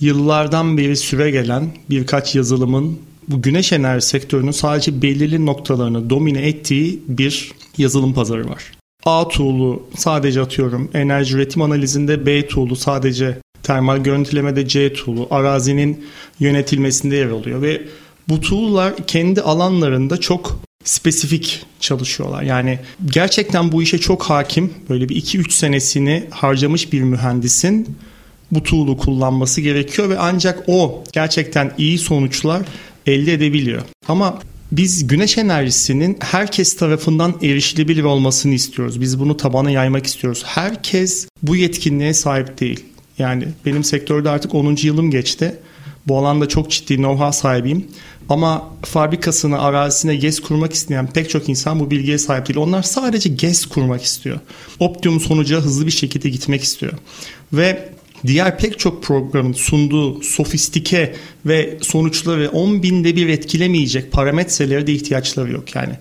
[0.00, 2.98] Yıllardan beri süre gelen birkaç yazılımın
[3.28, 8.72] bu güneş enerji sektörünün sadece belirli noktalarını domine ettiği bir yazılım pazarı var.
[9.04, 16.06] A tool'u sadece atıyorum enerji üretim analizinde B tool'u sadece termal görüntülemede C tool'u arazinin
[16.40, 17.82] yönetilmesinde yer alıyor ve
[18.28, 22.42] bu tool'lar kendi alanlarında çok spesifik çalışıyorlar.
[22.42, 27.96] Yani gerçekten bu işe çok hakim böyle bir 2-3 senesini harcamış bir mühendisin
[28.50, 32.62] bu tool'u kullanması gerekiyor ve ancak o gerçekten iyi sonuçlar
[33.06, 33.82] elde edebiliyor.
[34.08, 34.40] Ama
[34.72, 39.00] biz güneş enerjisinin herkes tarafından erişilebilir olmasını istiyoruz.
[39.00, 40.42] Biz bunu tabana yaymak istiyoruz.
[40.46, 42.84] Herkes bu yetkinliğe sahip değil.
[43.18, 44.76] Yani benim sektörde artık 10.
[44.82, 45.54] yılım geçti.
[46.08, 47.86] Bu alanda çok ciddi know-how sahibiyim.
[48.28, 52.58] Ama fabrikasını, arazisine GES kurmak isteyen pek çok insan bu bilgiye sahip değil.
[52.58, 54.40] Onlar sadece GES kurmak istiyor.
[54.80, 56.92] Optimum sonuca hızlı bir şekilde gitmek istiyor.
[57.52, 57.88] Ve
[58.26, 61.14] diğer pek çok programın sunduğu sofistike
[61.46, 65.94] ve sonuçları 10 binde bir etkilemeyecek parametrelere de ihtiyaçları yok yani.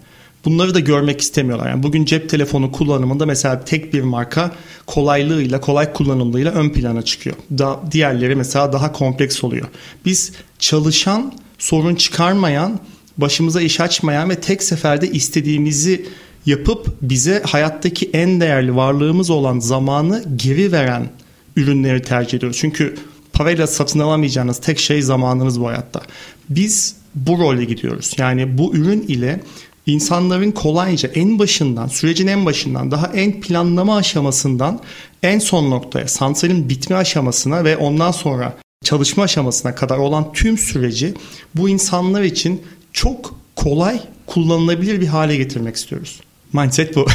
[0.46, 1.70] Bunları da görmek istemiyorlar.
[1.70, 4.52] Yani bugün cep telefonu kullanımında mesela tek bir marka
[4.86, 7.36] kolaylığıyla, kolay kullanımlığıyla ön plana çıkıyor.
[7.58, 9.68] Da, diğerleri mesela daha kompleks oluyor.
[10.06, 12.80] Biz çalışan, sorun çıkarmayan,
[13.18, 16.06] başımıza iş açmayan ve tek seferde istediğimizi
[16.46, 21.10] yapıp bize hayattaki en değerli varlığımız olan zamanı geri veren
[21.56, 22.58] ürünleri tercih ediyoruz.
[22.58, 22.96] Çünkü
[23.34, 26.02] parayla satın alamayacağınız tek şey zamanınız bu hayatta.
[26.50, 28.16] Biz bu role gidiyoruz.
[28.18, 29.40] Yani bu ürün ile
[29.86, 34.80] insanların kolayca en başından, sürecin en başından, daha en planlama aşamasından
[35.24, 41.14] en son noktaya, santralin bitme aşamasına ve ondan sonra çalışma aşamasına kadar olan tüm süreci
[41.56, 42.62] bu insanlar için
[42.94, 46.22] çok kolay kullanılabilir bir hale getirmek istiyoruz.
[46.54, 47.06] Mindset bu.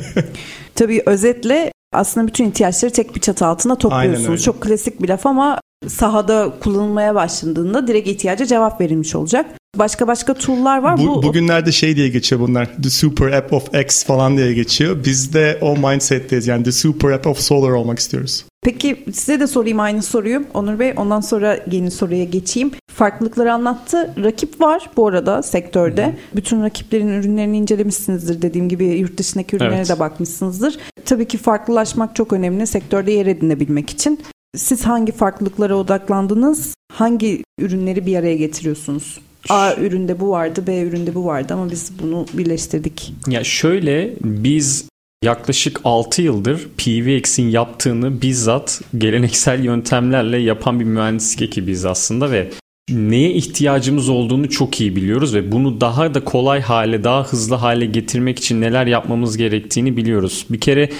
[0.74, 4.42] Tabii özetle aslında bütün ihtiyaçları tek bir çatı altında topluyorsunuz.
[4.42, 9.46] Çok klasik bir laf ama sahada kullanılmaya başlandığında direkt ihtiyaca cevap verilmiş olacak.
[9.78, 10.98] Başka başka tool'lar var.
[10.98, 12.68] Bu, Bu bugünlerde şey diye geçiyor bunlar.
[12.82, 15.04] The super app of X falan diye geçiyor.
[15.04, 16.46] Biz de o mindset'teyiz.
[16.46, 18.44] Yani the super app of solar olmak istiyoruz.
[18.62, 20.92] Peki size de sorayım aynı soruyu Onur Bey.
[20.96, 22.72] Ondan sonra yeni soruya geçeyim.
[22.92, 24.14] Farklılıkları anlattı.
[24.24, 26.06] Rakip var bu arada sektörde.
[26.06, 26.12] Hı.
[26.36, 28.42] Bütün rakiplerin ürünlerini incelemişsinizdir.
[28.42, 29.88] Dediğim gibi yurt dışındaki ürünlere evet.
[29.88, 30.78] de bakmışsınızdır.
[31.04, 34.20] Tabii ki farklılaşmak çok önemli sektörde yer edinebilmek için.
[34.56, 36.74] Siz hangi farklılıklara odaklandınız?
[36.92, 39.20] Hangi ürünleri bir araya getiriyorsunuz?
[39.48, 43.12] A üründe bu vardı, B üründe bu vardı ama biz bunu birleştirdik.
[43.28, 44.88] Ya şöyle biz
[45.24, 52.50] yaklaşık 6 yıldır PVX'in yaptığını bizzat geleneksel yöntemlerle yapan bir mühendislik ekibiyiz aslında ve
[52.90, 57.86] neye ihtiyacımız olduğunu çok iyi biliyoruz ve bunu daha da kolay hale, daha hızlı hale
[57.86, 60.46] getirmek için neler yapmamız gerektiğini biliyoruz.
[60.50, 60.90] Bir kere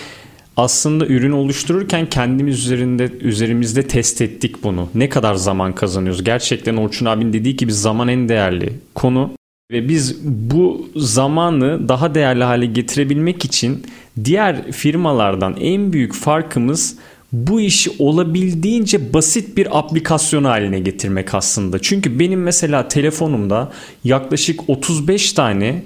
[0.56, 4.88] aslında ürün oluştururken kendimiz üzerinde üzerimizde test ettik bunu.
[4.94, 6.24] Ne kadar zaman kazanıyoruz?
[6.24, 9.30] Gerçekten Orçun abin dediği gibi zaman en değerli konu.
[9.72, 13.86] Ve biz bu zamanı daha değerli hale getirebilmek için
[14.24, 16.96] diğer firmalardan en büyük farkımız
[17.32, 21.78] bu işi olabildiğince basit bir aplikasyon haline getirmek aslında.
[21.78, 23.72] Çünkü benim mesela telefonumda
[24.04, 25.82] yaklaşık 35 tane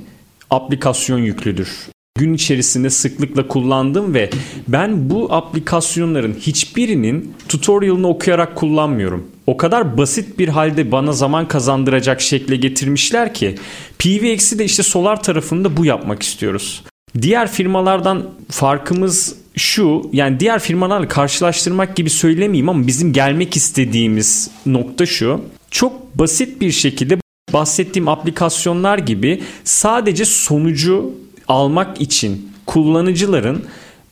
[0.50, 4.30] aplikasyon yüklüdür gün içerisinde sıklıkla kullandım ve
[4.68, 9.26] ben bu aplikasyonların hiçbirinin tutorial'ını okuyarak kullanmıyorum.
[9.46, 13.54] O kadar basit bir halde bana zaman kazandıracak şekle getirmişler ki
[13.98, 16.84] PVX'i de işte solar tarafında bu yapmak istiyoruz.
[17.22, 25.06] Diğer firmalardan farkımız şu yani diğer firmalarla karşılaştırmak gibi söylemeyeyim ama bizim gelmek istediğimiz nokta
[25.06, 25.40] şu.
[25.70, 27.18] Çok basit bir şekilde
[27.52, 31.14] bahsettiğim aplikasyonlar gibi sadece sonucu
[31.50, 33.64] almak için kullanıcıların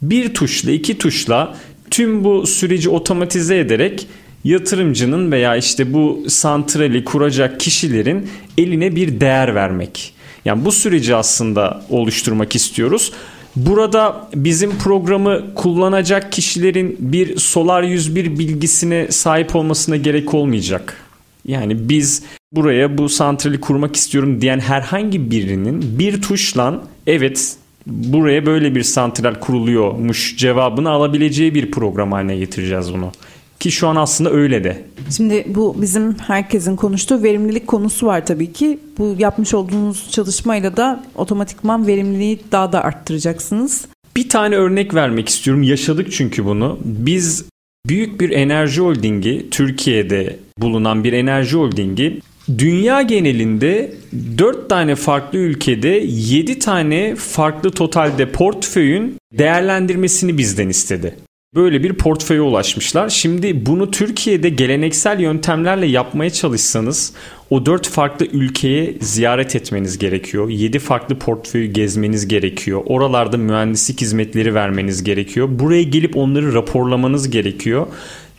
[0.03, 1.57] bir tuşla iki tuşla
[1.90, 4.07] tüm bu süreci otomatize ederek
[4.44, 10.14] yatırımcının veya işte bu santrali kuracak kişilerin eline bir değer vermek.
[10.44, 13.12] Yani bu süreci aslında oluşturmak istiyoruz.
[13.57, 21.08] Burada bizim programı kullanacak kişilerin bir Solar 101 bilgisine sahip olmasına gerek olmayacak.
[21.49, 27.57] Yani biz buraya bu santrali kurmak istiyorum diyen herhangi birinin bir tuşla evet
[27.87, 33.13] buraya böyle bir santral kuruluyormuş cevabını alabileceği bir program haline getireceğiz bunu.
[33.61, 34.85] Ki şu an aslında öyle de.
[35.17, 38.79] Şimdi bu bizim herkesin konuştuğu verimlilik konusu var tabii ki.
[38.99, 43.87] Bu yapmış olduğunuz çalışmayla da otomatikman verimliliği daha da arttıracaksınız.
[44.17, 45.63] Bir tane örnek vermek istiyorum.
[45.63, 46.79] Yaşadık çünkü bunu.
[46.85, 47.45] Biz
[47.88, 52.20] büyük bir enerji holdingi, Türkiye'de bulunan bir enerji holdingi
[52.59, 53.92] Dünya genelinde
[54.38, 61.14] 4 tane farklı ülkede 7 tane farklı totalde portföyün değerlendirmesini bizden istedi.
[61.55, 63.09] Böyle bir portföye ulaşmışlar.
[63.09, 67.13] Şimdi bunu Türkiye'de geleneksel yöntemlerle yapmaya çalışsanız
[67.51, 70.49] o 4 farklı ülkeye ziyaret etmeniz gerekiyor.
[70.49, 72.83] 7 farklı portföyü gezmeniz gerekiyor.
[72.87, 75.49] Oralarda mühendislik hizmetleri vermeniz gerekiyor.
[75.51, 77.87] Buraya gelip onları raporlamanız gerekiyor.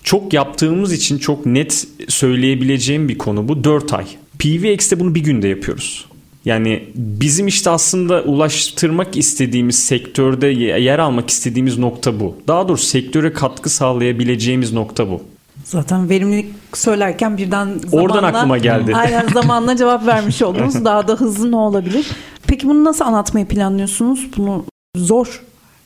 [0.04, 4.06] Çok yaptığımız için çok net söyleyebileceğim bir konu bu 4 ay.
[4.39, 6.09] PVX'te bunu bir günde yapıyoruz.
[6.49, 12.35] Yani bizim işte aslında ulaştırmak istediğimiz sektörde yer almak istediğimiz nokta bu.
[12.47, 15.21] Daha doğrusu sektöre katkı sağlayabileceğimiz nokta bu.
[15.63, 18.95] Zaten verimlilik söylerken birden zamanla, Oradan aklıma geldi.
[18.95, 20.85] Aynen zamanla cevap vermiş oldunuz.
[20.85, 22.07] Daha da hızlı ne olabilir?
[22.47, 24.27] Peki bunu nasıl anlatmayı planlıyorsunuz?
[24.38, 24.65] Bunu
[24.97, 25.41] zor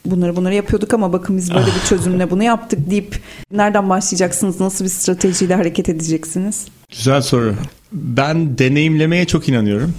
[0.06, 3.20] bunları bunları yapıyorduk ama bakın biz böyle bir çözümle bunu yaptık deyip
[3.52, 4.60] nereden başlayacaksınız?
[4.60, 6.66] Nasıl bir stratejiyle hareket edeceksiniz?
[6.90, 7.56] Güzel soru.
[7.92, 9.94] Ben deneyimlemeye çok inanıyorum.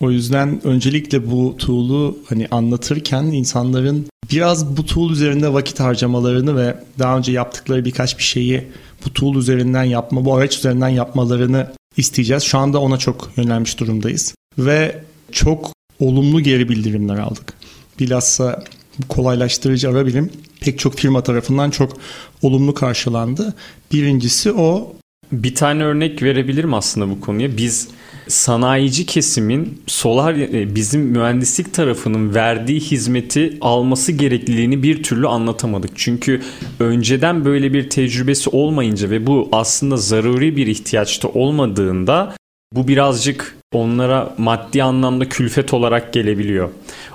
[0.00, 6.76] O yüzden öncelikle bu tool'u hani anlatırken insanların biraz bu tool üzerinde vakit harcamalarını ve
[6.98, 8.64] daha önce yaptıkları birkaç bir şeyi
[9.06, 12.42] bu tool üzerinden yapma, bu araç üzerinden yapmalarını isteyeceğiz.
[12.42, 14.34] Şu anda ona çok yönelmiş durumdayız.
[14.58, 17.52] Ve çok olumlu geri bildirimler aldık.
[18.00, 18.64] Bilhassa
[19.08, 20.30] kolaylaştırıcı ara bilim
[20.60, 21.96] pek çok firma tarafından çok
[22.42, 23.54] olumlu karşılandı.
[23.92, 24.92] Birincisi o.
[25.32, 27.56] Bir tane örnek verebilirim aslında bu konuya.
[27.56, 27.88] Biz
[28.28, 35.90] sanayici kesimin solar e, bizim mühendislik tarafının verdiği hizmeti alması gerekliliğini bir türlü anlatamadık.
[35.94, 36.42] Çünkü
[36.80, 42.36] önceden böyle bir tecrübesi olmayınca ve bu aslında zaruri bir ihtiyaçta olmadığında
[42.72, 46.70] bu birazcık onlara maddi anlamda külfet olarak gelebiliyor.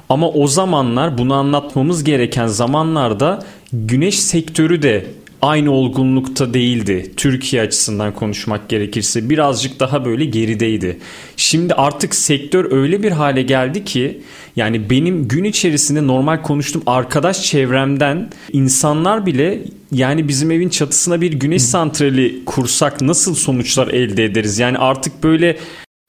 [0.10, 3.44] Ama o zamanlar bunu anlatmamız gereken zamanlarda
[3.74, 5.06] güneş sektörü de
[5.42, 7.12] aynı olgunlukta değildi.
[7.18, 10.98] Türkiye açısından konuşmak gerekirse birazcık daha böyle gerideydi.
[11.38, 14.22] Şimdi artık sektör öyle bir hale geldi ki
[14.56, 21.34] yani benim gün içerisinde normal konuştuğum arkadaş çevremden insanlar bile yani bizim evin çatısına bir
[21.34, 24.60] güneş santrali kursak nasıl sonuçlar elde ederiz?
[24.60, 25.58] Yani artık böyle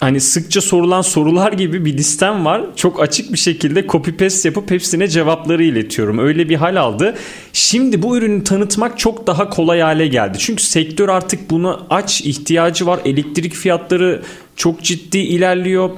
[0.01, 2.63] hani sıkça sorulan sorular gibi bir listem var.
[2.77, 6.19] Çok açık bir şekilde copy paste yapıp hepsine cevapları iletiyorum.
[6.19, 7.15] Öyle bir hal aldı.
[7.53, 10.39] Şimdi bu ürünü tanıtmak çok daha kolay hale geldi.
[10.41, 13.01] Çünkü sektör artık buna aç ihtiyacı var.
[13.05, 14.23] Elektrik fiyatları
[14.57, 15.91] çok ciddi ilerliyor.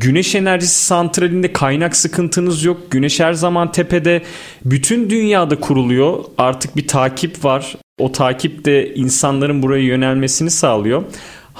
[0.00, 2.90] Güneş enerjisi santralinde kaynak sıkıntınız yok.
[2.90, 4.22] Güneş her zaman tepede.
[4.64, 6.24] Bütün dünyada kuruluyor.
[6.38, 7.76] Artık bir takip var.
[7.98, 11.02] O takip de insanların buraya yönelmesini sağlıyor.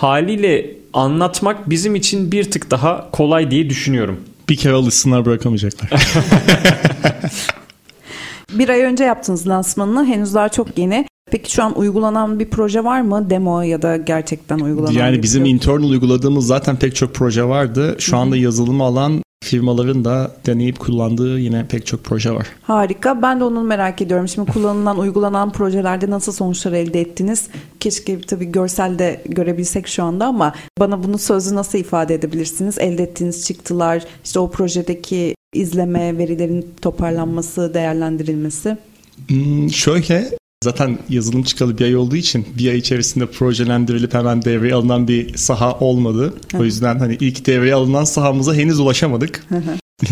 [0.00, 4.20] Haliyle anlatmak bizim için bir tık daha kolay diye düşünüyorum.
[4.48, 5.90] Bir kere alışsınlar bırakamayacaklar.
[8.52, 11.06] bir ay önce yaptığınız lansmanını henüz daha çok yeni.
[11.30, 13.30] Peki şu an uygulanan bir proje var mı?
[13.30, 15.52] Demo ya da gerçekten uygulanan Yani bizim şey?
[15.52, 17.96] internal uyguladığımız zaten pek çok proje vardı.
[17.98, 22.46] Şu anda yazılımı alan firmaların da deneyip kullandığı yine pek çok proje var.
[22.62, 23.22] Harika.
[23.22, 24.28] Ben de onu merak ediyorum.
[24.28, 27.48] Şimdi kullanılan, uygulanan projelerde nasıl sonuçlar elde ettiniz?
[27.80, 32.78] Keşke tabii görselde görebilsek şu anda ama bana bunu sözlü nasıl ifade edebilirsiniz?
[32.78, 38.76] Elde ettiğiniz çıktılar, işte o projedeki izleme, verilerin toparlanması, değerlendirilmesi.
[39.28, 40.30] Hmm, şöyle
[40.64, 45.36] Zaten yazılım çıkalı bir ay olduğu için bir ay içerisinde projelendirilip hemen devreye alınan bir
[45.36, 46.34] saha olmadı.
[46.58, 49.46] O yüzden hani ilk devreye alınan sahamıza henüz ulaşamadık.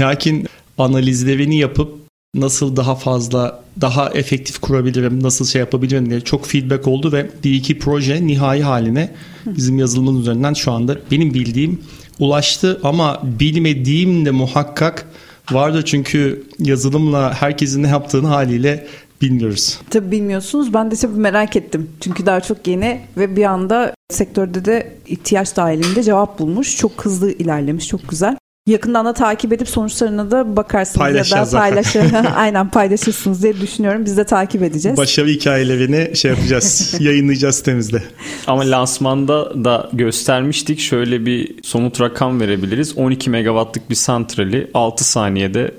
[0.00, 0.46] Lakin
[0.78, 1.98] analizlerini yapıp
[2.34, 7.54] nasıl daha fazla daha efektif kurabilirim, nasıl şey yapabilirim diye çok feedback oldu ve bir
[7.54, 9.14] iki proje nihai haline
[9.46, 11.80] bizim yazılımın üzerinden şu anda benim bildiğim
[12.18, 12.80] ulaştı.
[12.82, 15.06] Ama bilmediğim de muhakkak
[15.52, 15.82] vardı.
[15.84, 18.86] Çünkü yazılımla herkesin ne yaptığını haliyle
[19.22, 19.80] bilmiyoruz.
[19.90, 20.74] Tabii bilmiyorsunuz.
[20.74, 21.90] Ben de tabii merak ettim.
[22.00, 26.76] Çünkü daha çok yeni ve bir anda sektörde de ihtiyaç dahilinde cevap bulmuş.
[26.76, 27.88] Çok hızlı ilerlemiş.
[27.88, 28.36] Çok güzel.
[28.68, 32.04] Yakından da takip edip sonuçlarına da bakarsınız ya da paylaşır.
[32.36, 34.04] aynen paylaşırsınız diye düşünüyorum.
[34.04, 34.98] Biz de takip edeceğiz.
[34.98, 38.02] Başarı hikayelerini şey yapacağız, yayınlayacağız sitemizde.
[38.46, 40.80] Ama lansmanda da göstermiştik.
[40.80, 42.98] Şöyle bir somut rakam verebiliriz.
[42.98, 45.74] 12 megawattlık bir santrali 6 saniyede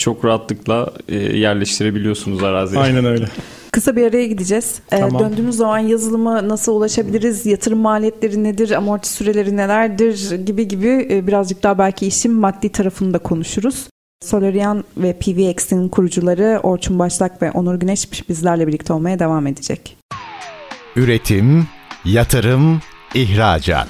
[0.00, 2.82] çok rahatlıkla e, yerleştirebiliyorsunuz araziye.
[2.82, 3.24] Aynen öyle.
[3.72, 4.80] Kısa bir araya gideceğiz.
[4.92, 5.22] Ee, tamam.
[5.22, 7.46] Döndüğümüz zaman yazılıma nasıl ulaşabiliriz?
[7.46, 8.70] Yatırım maliyetleri nedir?
[8.70, 10.30] Amorti süreleri nelerdir?
[10.30, 13.86] Gibi gibi e, birazcık daha belki işin maddi tarafını da konuşuruz.
[14.24, 19.96] Solarian ve PVX'in kurucuları Orçun Başlak ve Onur Güneş bizlerle birlikte olmaya devam edecek.
[20.96, 21.66] Üretim,
[22.04, 22.80] yatırım,
[23.14, 23.88] ihracat.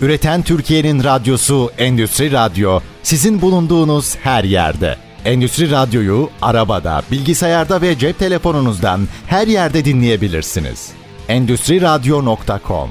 [0.00, 5.07] Üreten Türkiye'nin radyosu Endüstri Radyo sizin bulunduğunuz her yerde.
[5.28, 10.92] Endüstri Radyo'yu arabada, bilgisayarda ve cep telefonunuzdan her yerde dinleyebilirsiniz.
[11.28, 12.88] Endüstri Radyo.com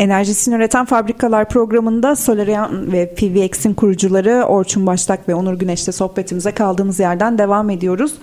[0.00, 7.00] Enerjisini üreten fabrikalar programında Solarian ve PVX'in kurucuları Orçun Başlak ve Onur Güneş'te sohbetimize kaldığımız
[7.00, 8.14] yerden devam ediyoruz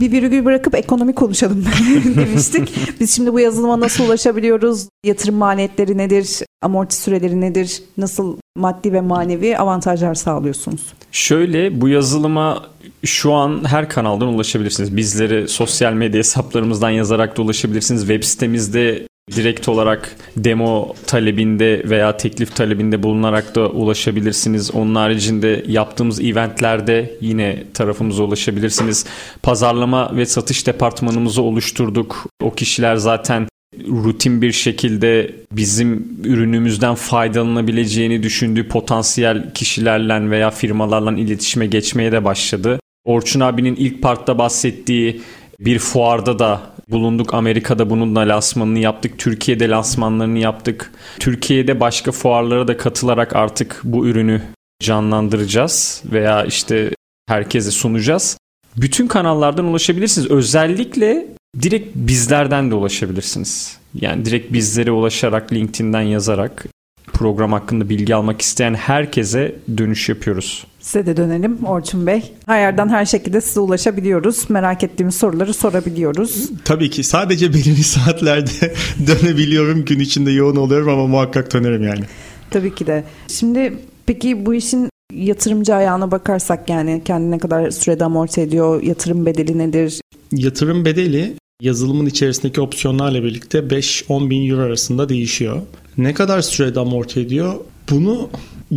[0.00, 1.64] bir virgül bırakıp ekonomi konuşalım
[2.16, 2.74] demiştik.
[3.00, 4.88] Biz şimdi bu yazılıma nasıl ulaşabiliyoruz?
[5.04, 6.42] Yatırım maliyetleri nedir?
[6.62, 7.82] Amorti süreleri nedir?
[7.96, 10.82] Nasıl maddi ve manevi avantajlar sağlıyorsunuz?
[11.12, 12.66] Şöyle bu yazılıma
[13.04, 14.96] şu an her kanaldan ulaşabilirsiniz.
[14.96, 18.00] Bizleri sosyal medya hesaplarımızdan yazarak da ulaşabilirsiniz.
[18.00, 24.74] Web sitemizde direkt olarak demo talebinde veya teklif talebinde bulunarak da ulaşabilirsiniz.
[24.74, 29.06] Onun haricinde yaptığımız eventlerde yine tarafımıza ulaşabilirsiniz.
[29.42, 32.26] Pazarlama ve satış departmanımızı oluşturduk.
[32.42, 33.48] O kişiler zaten
[33.88, 42.80] rutin bir şekilde bizim ürünümüzden faydalanabileceğini düşündüğü potansiyel kişilerle veya firmalarla iletişime geçmeye de başladı.
[43.04, 45.20] Orçun abinin ilk partta bahsettiği
[45.60, 47.34] bir fuarda da bulunduk.
[47.34, 49.18] Amerika'da bunun da lansmanını yaptık.
[49.18, 50.92] Türkiye'de lansmanlarını yaptık.
[51.18, 54.42] Türkiye'de başka fuarlara da katılarak artık bu ürünü
[54.82, 56.90] canlandıracağız veya işte
[57.28, 58.38] herkese sunacağız.
[58.76, 60.30] Bütün kanallardan ulaşabilirsiniz.
[60.30, 63.78] Özellikle direkt bizlerden de ulaşabilirsiniz.
[63.94, 66.66] Yani direkt bizlere ulaşarak LinkedIn'den yazarak
[67.12, 70.66] program hakkında bilgi almak isteyen herkese dönüş yapıyoruz.
[70.80, 72.32] Size de dönelim Orçun Bey.
[72.46, 74.50] Her yerden her şekilde size ulaşabiliyoruz.
[74.50, 76.50] Merak ettiğimiz soruları sorabiliyoruz.
[76.64, 78.74] Tabii ki sadece belirli saatlerde
[79.06, 79.84] dönebiliyorum.
[79.84, 82.04] Gün içinde yoğun oluyorum ama muhakkak dönerim yani.
[82.50, 83.04] Tabii ki de.
[83.28, 89.58] Şimdi peki bu işin yatırımcı ayağına bakarsak yani kendine kadar sürede amorti ediyor, yatırım bedeli
[89.58, 90.00] nedir?
[90.32, 95.62] Yatırım bedeli yazılımın içerisindeki opsiyonlarla birlikte 5-10 bin euro arasında değişiyor.
[95.96, 97.54] Ne kadar sürede amorti ediyor?
[97.90, 98.30] Bunu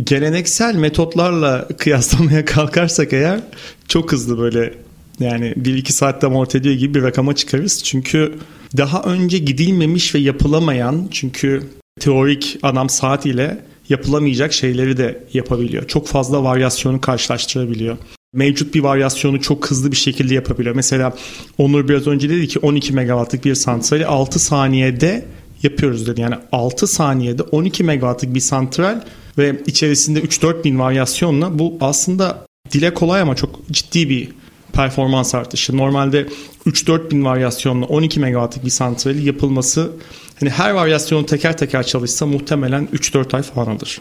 [0.04, 3.40] geleneksel metotlarla kıyaslamaya kalkarsak eğer
[3.88, 4.74] çok hızlı böyle
[5.20, 7.84] yani 1-2 saatte amorti ediyor gibi bir rakama çıkarız.
[7.84, 8.38] Çünkü
[8.76, 11.62] daha önce gidilmemiş ve yapılamayan çünkü
[12.00, 15.88] teorik adam saat ile yapılamayacak şeyleri de yapabiliyor.
[15.88, 17.96] Çok fazla varyasyonu karşılaştırabiliyor.
[18.34, 20.74] Mevcut bir varyasyonu çok hızlı bir şekilde yapabiliyor.
[20.74, 21.16] Mesela
[21.58, 25.24] Onur biraz önce dedi ki 12 megawattlık bir santrali 6 saniyede
[25.62, 26.20] yapıyoruz dedi.
[26.20, 29.00] Yani 6 saniyede 12 megawattlık bir santral
[29.38, 34.28] ve içerisinde 3-4 bin varyasyonla bu aslında dile kolay ama çok ciddi bir
[34.72, 35.76] performans artışı.
[35.76, 36.28] Normalde
[36.66, 39.92] 3-4 bin varyasyonla 12 megawattlık bir santrali yapılması
[40.40, 44.00] hani her varyasyonu teker teker çalışsa muhtemelen 3-4 ay falan alır.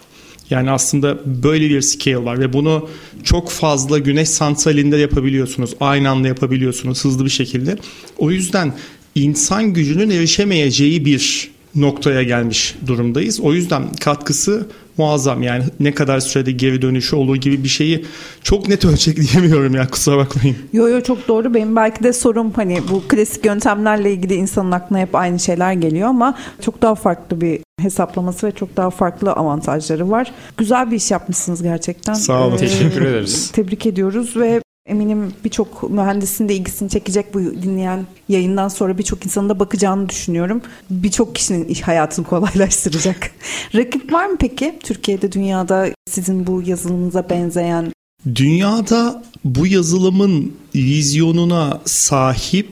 [0.51, 2.89] Yani aslında böyle bir scale var ve bunu
[3.23, 5.73] çok fazla güneş santralinde yapabiliyorsunuz.
[5.79, 7.77] Aynı anda yapabiliyorsunuz hızlı bir şekilde.
[8.17, 8.73] O yüzden
[9.15, 13.39] insan gücünün erişemeyeceği bir noktaya gelmiş durumdayız.
[13.39, 14.67] O yüzden katkısı
[15.01, 15.43] muazzam.
[15.43, 18.05] Yani ne kadar sürede geri dönüşü olur gibi bir şeyi
[18.43, 20.57] çok net ölçek diyemiyorum ya kusura bakmayın.
[20.73, 21.53] Yo yo çok doğru.
[21.53, 26.09] Benim belki de sorum hani bu klasik yöntemlerle ilgili insanın aklına hep aynı şeyler geliyor
[26.09, 30.31] ama çok daha farklı bir hesaplaması ve çok daha farklı avantajları var.
[30.57, 32.13] Güzel bir iş yapmışsınız gerçekten.
[32.13, 32.55] Sağ olun.
[32.55, 33.51] Ee, Teşekkür ederiz.
[33.51, 39.49] Tebrik ediyoruz ve eminim birçok mühendisin de ilgisini çekecek bu dinleyen yayından sonra birçok insanın
[39.49, 40.61] da bakacağını düşünüyorum.
[40.89, 43.31] Birçok kişinin iş hayatını kolaylaştıracak.
[43.75, 47.91] Rakip var mı peki Türkiye'de, dünyada sizin bu yazılımınıza benzeyen?
[48.35, 52.71] Dünyada bu yazılımın vizyonuna sahip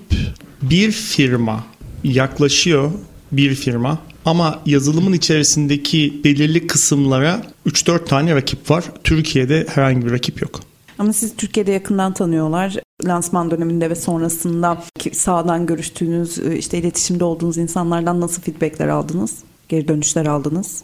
[0.61, 1.63] bir firma
[2.03, 2.91] yaklaşıyor
[3.31, 8.83] bir firma ama yazılımın içerisindeki belirli kısımlara 3-4 tane rakip var.
[9.03, 10.68] Türkiye'de herhangi bir rakip yok.
[10.99, 12.75] Ama siz Türkiye'de yakından tanıyorlar.
[13.05, 14.83] Lansman döneminde ve sonrasında
[15.13, 19.35] sağdan görüştüğünüz, işte iletişimde olduğunuz insanlardan nasıl feedbackler aldınız?
[19.69, 20.83] Geri dönüşler aldınız?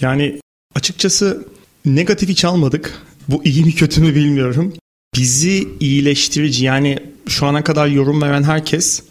[0.00, 0.40] Yani
[0.74, 1.48] açıkçası
[1.84, 3.02] negatif hiç almadık.
[3.28, 4.72] Bu iyi mi kötü mü bilmiyorum.
[5.16, 9.02] Bizi iyileştirici yani şu ana kadar yorum veren herkes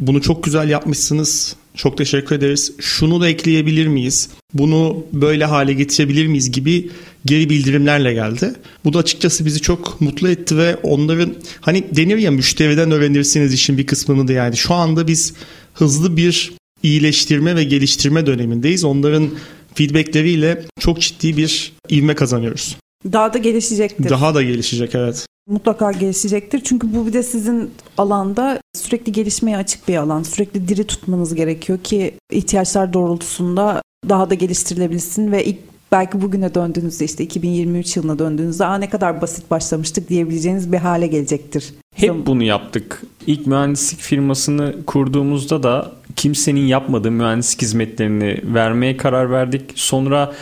[0.00, 1.56] bunu çok güzel yapmışsınız.
[1.80, 2.72] Çok teşekkür ederiz.
[2.80, 4.28] Şunu da ekleyebilir miyiz?
[4.54, 6.90] Bunu böyle hale getirebilir miyiz gibi
[7.26, 8.54] geri bildirimlerle geldi.
[8.84, 13.78] Bu da açıkçası bizi çok mutlu etti ve onların hani denir ya müşteriden öğrenirsiniz işin
[13.78, 15.34] bir kısmını da yani şu anda biz
[15.74, 18.84] hızlı bir iyileştirme ve geliştirme dönemindeyiz.
[18.84, 19.30] Onların
[19.74, 22.76] feedbackleriyle çok ciddi bir ivme kazanıyoruz.
[23.12, 24.08] Daha da gelişecektir.
[24.08, 25.26] Daha da gelişecek evet.
[25.50, 26.60] Mutlaka gelişecektir.
[26.64, 30.22] Çünkü bu bir de sizin alanda sürekli gelişmeye açık bir alan.
[30.22, 35.58] Sürekli diri tutmanız gerekiyor ki ihtiyaçlar doğrultusunda daha da geliştirilebilsin ve ilk
[35.92, 41.06] belki bugüne döndüğünüzde işte 2023 yılına döndüğünüzde Aa, ne kadar basit başlamıştık diyebileceğiniz bir hale
[41.06, 41.74] gelecektir.
[41.94, 43.02] Hep bunu yaptık.
[43.26, 49.62] İlk mühendislik firmasını kurduğumuzda da kimsenin yapmadığı mühendislik hizmetlerini vermeye karar verdik.
[49.74, 50.32] Sonra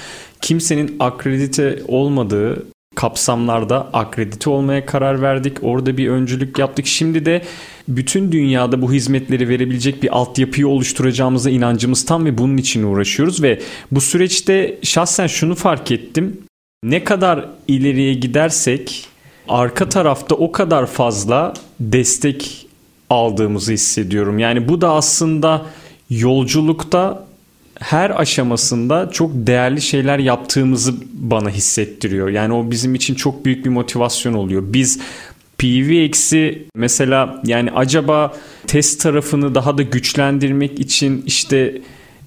[0.40, 2.66] kimsenin akredite olmadığı
[2.98, 5.56] kapsamlarda akredite olmaya karar verdik.
[5.62, 6.86] Orada bir öncülük yaptık.
[6.86, 7.42] Şimdi de
[7.88, 13.60] bütün dünyada bu hizmetleri verebilecek bir altyapıyı oluşturacağımıza inancımız tam ve bunun için uğraşıyoruz ve
[13.90, 16.40] bu süreçte şahsen şunu fark ettim.
[16.84, 19.06] Ne kadar ileriye gidersek
[19.48, 22.66] arka tarafta o kadar fazla destek
[23.10, 24.38] aldığımızı hissediyorum.
[24.38, 25.66] Yani bu da aslında
[26.10, 27.27] yolculukta
[27.80, 32.28] her aşamasında çok değerli şeyler yaptığımızı bana hissettiriyor.
[32.28, 34.62] Yani o bizim için çok büyük bir motivasyon oluyor.
[34.66, 35.00] Biz
[35.58, 41.80] PVX'i mesela yani acaba test tarafını daha da güçlendirmek için işte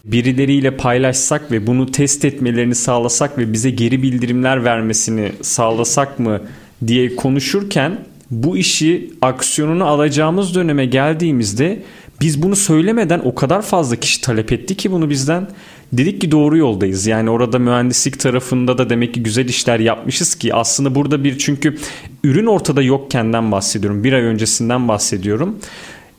[0.06, 6.42] birileriyle paylaşsak ve bunu test etmelerini sağlasak ve bize geri bildirimler vermesini sağlasak mı
[6.88, 8.00] diye konuşurken
[8.32, 11.84] bu işi aksiyonunu alacağımız döneme geldiğimizde
[12.22, 15.48] biz bunu söylemeden o kadar fazla kişi talep etti ki bunu bizden.
[15.94, 17.08] Dedik ki doğru yoldayız.
[17.08, 21.78] Yani orada mühendislik tarafında da demek ki güzel işler yapmışız ki aslında burada bir çünkü
[22.24, 24.04] ürün ortada yokkenden bahsediyorum.
[24.04, 25.60] Bir ay öncesinden bahsediyorum.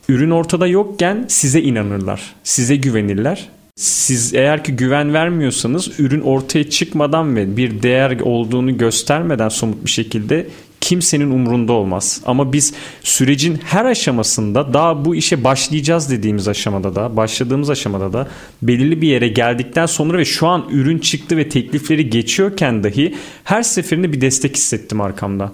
[0.09, 2.35] Ürün ortada yokken size inanırlar.
[2.43, 3.49] Size güvenirler.
[3.75, 9.91] Siz eğer ki güven vermiyorsanız ürün ortaya çıkmadan ve bir değer olduğunu göstermeden somut bir
[9.91, 10.47] şekilde
[10.93, 12.21] kimsenin umrunda olmaz.
[12.25, 12.73] Ama biz
[13.03, 18.27] sürecin her aşamasında daha bu işe başlayacağız dediğimiz aşamada da başladığımız aşamada da
[18.61, 23.63] belirli bir yere geldikten sonra ve şu an ürün çıktı ve teklifleri geçiyorken dahi her
[23.63, 25.51] seferinde bir destek hissettim arkamda.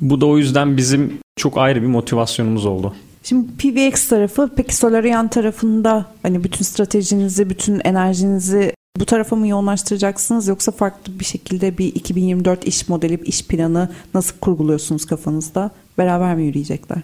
[0.00, 2.94] Bu da o yüzden bizim çok ayrı bir motivasyonumuz oldu.
[3.22, 10.48] Şimdi PVX tarafı peki Solarian tarafında hani bütün stratejinizi, bütün enerjinizi bu tarafa mı yoğunlaştıracaksınız
[10.48, 15.70] yoksa farklı bir şekilde bir 2024 iş modeli, iş planı nasıl kurguluyorsunuz kafanızda?
[15.98, 16.98] Beraber mi yürüyecekler?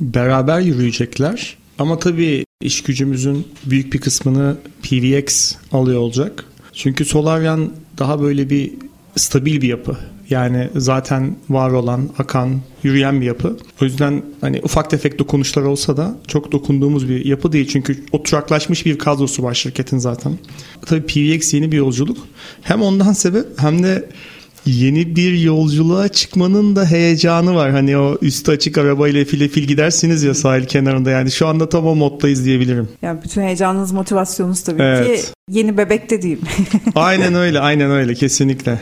[0.00, 1.56] Beraber yürüyecekler.
[1.78, 6.44] Ama tabii iş gücümüzün büyük bir kısmını PVX alıyor olacak.
[6.72, 8.72] Çünkü Solarian daha böyle bir
[9.16, 9.96] stabil bir yapı.
[10.30, 13.56] Yani zaten var olan, akan, yürüyen bir yapı.
[13.82, 17.68] O yüzden hani ufak tefek dokunuşlar olsa da çok dokunduğumuz bir yapı değil.
[17.68, 20.38] Çünkü oturaklaşmış bir kadrosu var şirketin zaten.
[20.86, 22.18] Tabii PVX yeni bir yolculuk.
[22.62, 24.08] Hem ondan sebep hem de
[24.66, 27.70] yeni bir yolculuğa çıkmanın da heyecanı var.
[27.70, 31.10] Hani o üstü açık arabayla file fil gidersiniz ya sahil kenarında.
[31.10, 32.88] Yani şu anda tam o moddayız diyebilirim.
[33.02, 35.24] Yani bütün heyecanınız, motivasyonunuz tabii evet.
[35.24, 36.42] ki yeni bebek de diyeyim.
[36.94, 38.78] aynen öyle, aynen öyle kesinlikle.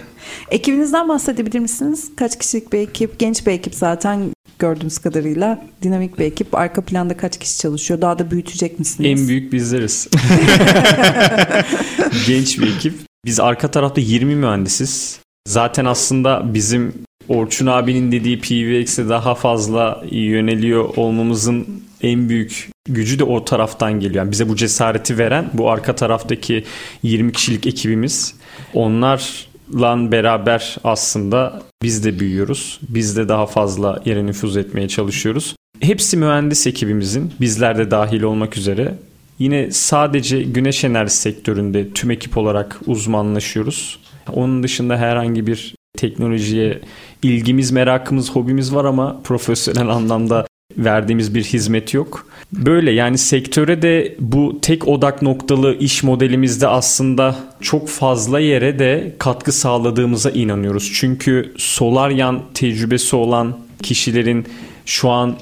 [0.50, 2.04] Ekibinizden bahsedebilir misiniz?
[2.16, 3.18] Kaç kişilik bir ekip?
[3.18, 5.64] Genç bir ekip zaten gördüğümüz kadarıyla.
[5.82, 6.54] Dinamik bir ekip.
[6.54, 8.00] Arka planda kaç kişi çalışıyor?
[8.00, 9.20] Daha da büyütecek misiniz?
[9.20, 10.08] En büyük bizleriz.
[12.26, 12.94] Genç bir ekip.
[13.24, 15.20] Biz arka tarafta 20 mühendisiz.
[15.48, 16.92] Zaten aslında bizim
[17.28, 21.66] Orçun abinin dediği PVX'e daha fazla yöneliyor olmamızın
[22.02, 24.24] en büyük gücü de o taraftan geliyor.
[24.24, 26.64] Yani bize bu cesareti veren bu arka taraftaki
[27.02, 28.34] 20 kişilik ekibimiz.
[28.74, 32.80] Onlarla beraber aslında biz de büyüyoruz.
[32.88, 35.56] Biz de daha fazla yere nüfuz etmeye çalışıyoruz.
[35.80, 38.94] Hepsi mühendis ekibimizin, bizler de dahil olmak üzere.
[39.38, 43.98] Yine sadece güneş enerjisi sektöründe tüm ekip olarak uzmanlaşıyoruz.
[44.34, 46.80] Onun dışında herhangi bir teknolojiye
[47.22, 50.46] ilgimiz, merakımız, hobimiz var ama profesyonel anlamda
[50.78, 52.26] verdiğimiz bir hizmet yok.
[52.52, 59.16] Böyle yani sektöre de bu tek odak noktalı iş modelimizde aslında çok fazla yere de
[59.18, 60.92] katkı sağladığımıza inanıyoruz.
[60.94, 64.46] Çünkü solar yan tecrübesi olan kişilerin
[64.86, 65.36] şu an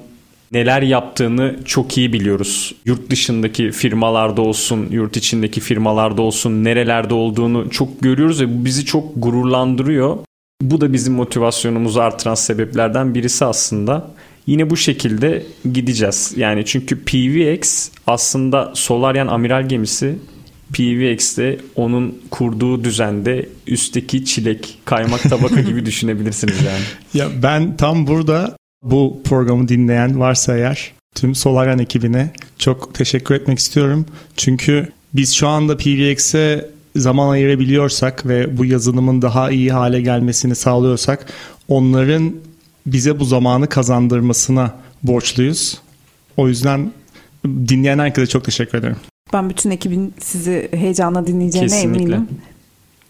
[0.53, 2.75] neler yaptığını çok iyi biliyoruz.
[2.85, 8.85] Yurt dışındaki firmalarda olsun, yurt içindeki firmalarda olsun nerelerde olduğunu çok görüyoruz ve bu bizi
[8.85, 10.19] çok gururlandırıyor.
[10.63, 14.11] Bu da bizim motivasyonumuzu artıran sebeplerden birisi aslında.
[14.47, 16.33] Yine bu şekilde gideceğiz.
[16.37, 20.19] Yani çünkü PVX aslında Solarian amiral gemisi
[20.73, 26.85] PVX'de onun kurduğu düzende üstteki çilek, kaymak tabaka gibi düşünebilirsiniz yani.
[27.15, 33.59] Ya ben tam burada bu programı dinleyen varsa eğer tüm Solarian ekibine çok teşekkür etmek
[33.59, 34.07] istiyorum.
[34.37, 41.27] Çünkü biz şu anda PVX'e zaman ayırabiliyorsak ve bu yazılımın daha iyi hale gelmesini sağlıyorsak
[41.69, 42.35] onların
[42.87, 45.79] bize bu zamanı kazandırmasına borçluyuz.
[46.37, 46.93] O yüzden
[47.47, 48.97] dinleyen herkese çok teşekkür ederim.
[49.33, 52.03] Ben bütün ekibin sizi heyecanla dinleyeceğine Kesinlikle.
[52.03, 52.29] eminim.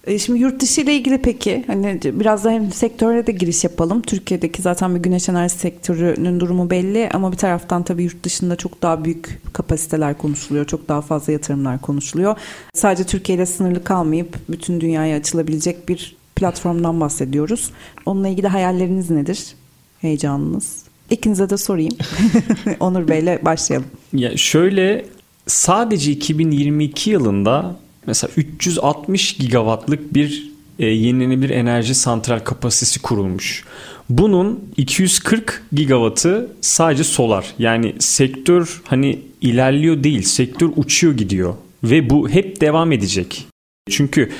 [0.08, 4.02] E, şimdi yurt dışı ile ilgili peki hani biraz da hem sektöre de giriş yapalım.
[4.02, 8.82] Türkiye'deki zaten bir güneş enerji sektörünün durumu belli ama bir taraftan tabii yurt dışında çok
[8.82, 10.66] daha büyük kapasiteler konuşuluyor.
[10.66, 12.36] Çok daha fazla yatırımlar konuşuluyor.
[12.74, 17.70] Sadece Türkiye ile sınırlı kalmayıp bütün dünyaya açılabilecek bir platformdan bahsediyoruz.
[18.06, 19.54] Onunla ilgili hayalleriniz nedir?
[20.00, 20.82] Heyecanınız?
[21.10, 21.96] İkinize de sorayım.
[22.80, 23.88] Onur Bey'le başlayalım.
[24.12, 25.04] Ya şöyle
[25.46, 27.76] sadece 2022 yılında
[28.08, 33.64] mesela 360 gigawattlık bir e, yenilenebilir enerji santral kapasitesi kurulmuş.
[34.08, 37.46] Bunun 240 gigawattı sadece solar.
[37.58, 41.54] Yani sektör hani ilerliyor değil, sektör uçuyor gidiyor
[41.84, 43.46] ve bu hep devam edecek.
[43.90, 44.30] Çünkü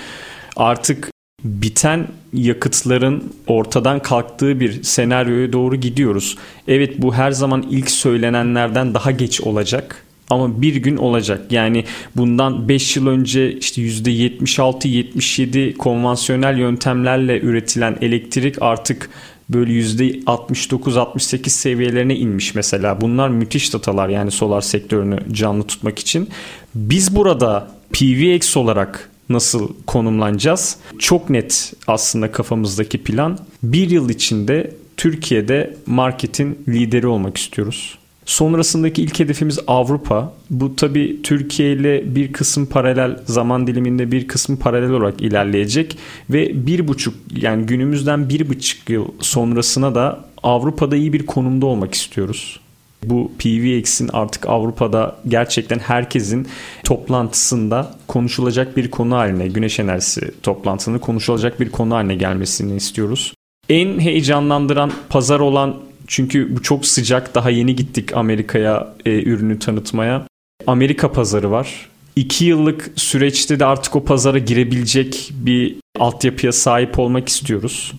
[0.57, 1.11] artık
[1.45, 6.37] biten yakıtların ortadan kalktığı bir senaryoya doğru gidiyoruz.
[6.69, 11.53] Evet bu her zaman ilk söylenenlerden daha geç olacak ama bir gün olacak.
[11.53, 11.85] Yani
[12.17, 19.11] bundan 5 yıl önce işte %76-77 konvansiyonel yöntemlerle üretilen elektrik artık
[19.49, 23.01] böyle %69-68 seviyelerine inmiş mesela.
[23.01, 26.29] Bunlar müthiş datalar yani solar sektörünü canlı tutmak için.
[26.75, 30.77] Biz burada PVX olarak nasıl konumlanacağız?
[30.99, 33.39] Çok net aslında kafamızdaki plan.
[33.63, 37.98] Bir yıl içinde Türkiye'de marketin lideri olmak istiyoruz.
[38.29, 40.33] Sonrasındaki ilk hedefimiz Avrupa.
[40.51, 45.99] Bu tabi Türkiye ile bir kısım paralel zaman diliminde bir kısım paralel olarak ilerleyecek
[46.31, 51.95] ve bir buçuk yani günümüzden bir buçuk yıl sonrasına da Avrupa'da iyi bir konumda olmak
[51.95, 52.61] istiyoruz.
[53.05, 56.47] Bu PVX'in artık Avrupa'da gerçekten herkesin
[56.85, 63.35] toplantısında konuşulacak bir konu haline, güneş enerjisi toplantısında konuşulacak bir konu haline gelmesini istiyoruz.
[63.69, 70.27] En heyecanlandıran pazar olan çünkü bu çok sıcak daha yeni gittik Amerika'ya e, ürünü tanıtmaya.
[70.67, 71.89] Amerika pazarı var.
[72.17, 77.93] 2 yıllık süreçte de artık o pazara girebilecek bir altyapıya sahip olmak istiyoruz.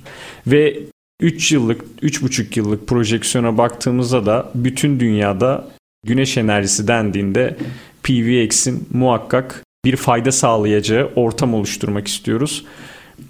[0.47, 0.79] Ve
[1.21, 5.67] 3 yıllık, 3,5 yıllık projeksiyona baktığımızda da bütün dünyada
[6.05, 7.57] güneş enerjisi dendiğinde
[8.03, 12.65] PVX'in muhakkak bir fayda sağlayacağı ortam oluşturmak istiyoruz.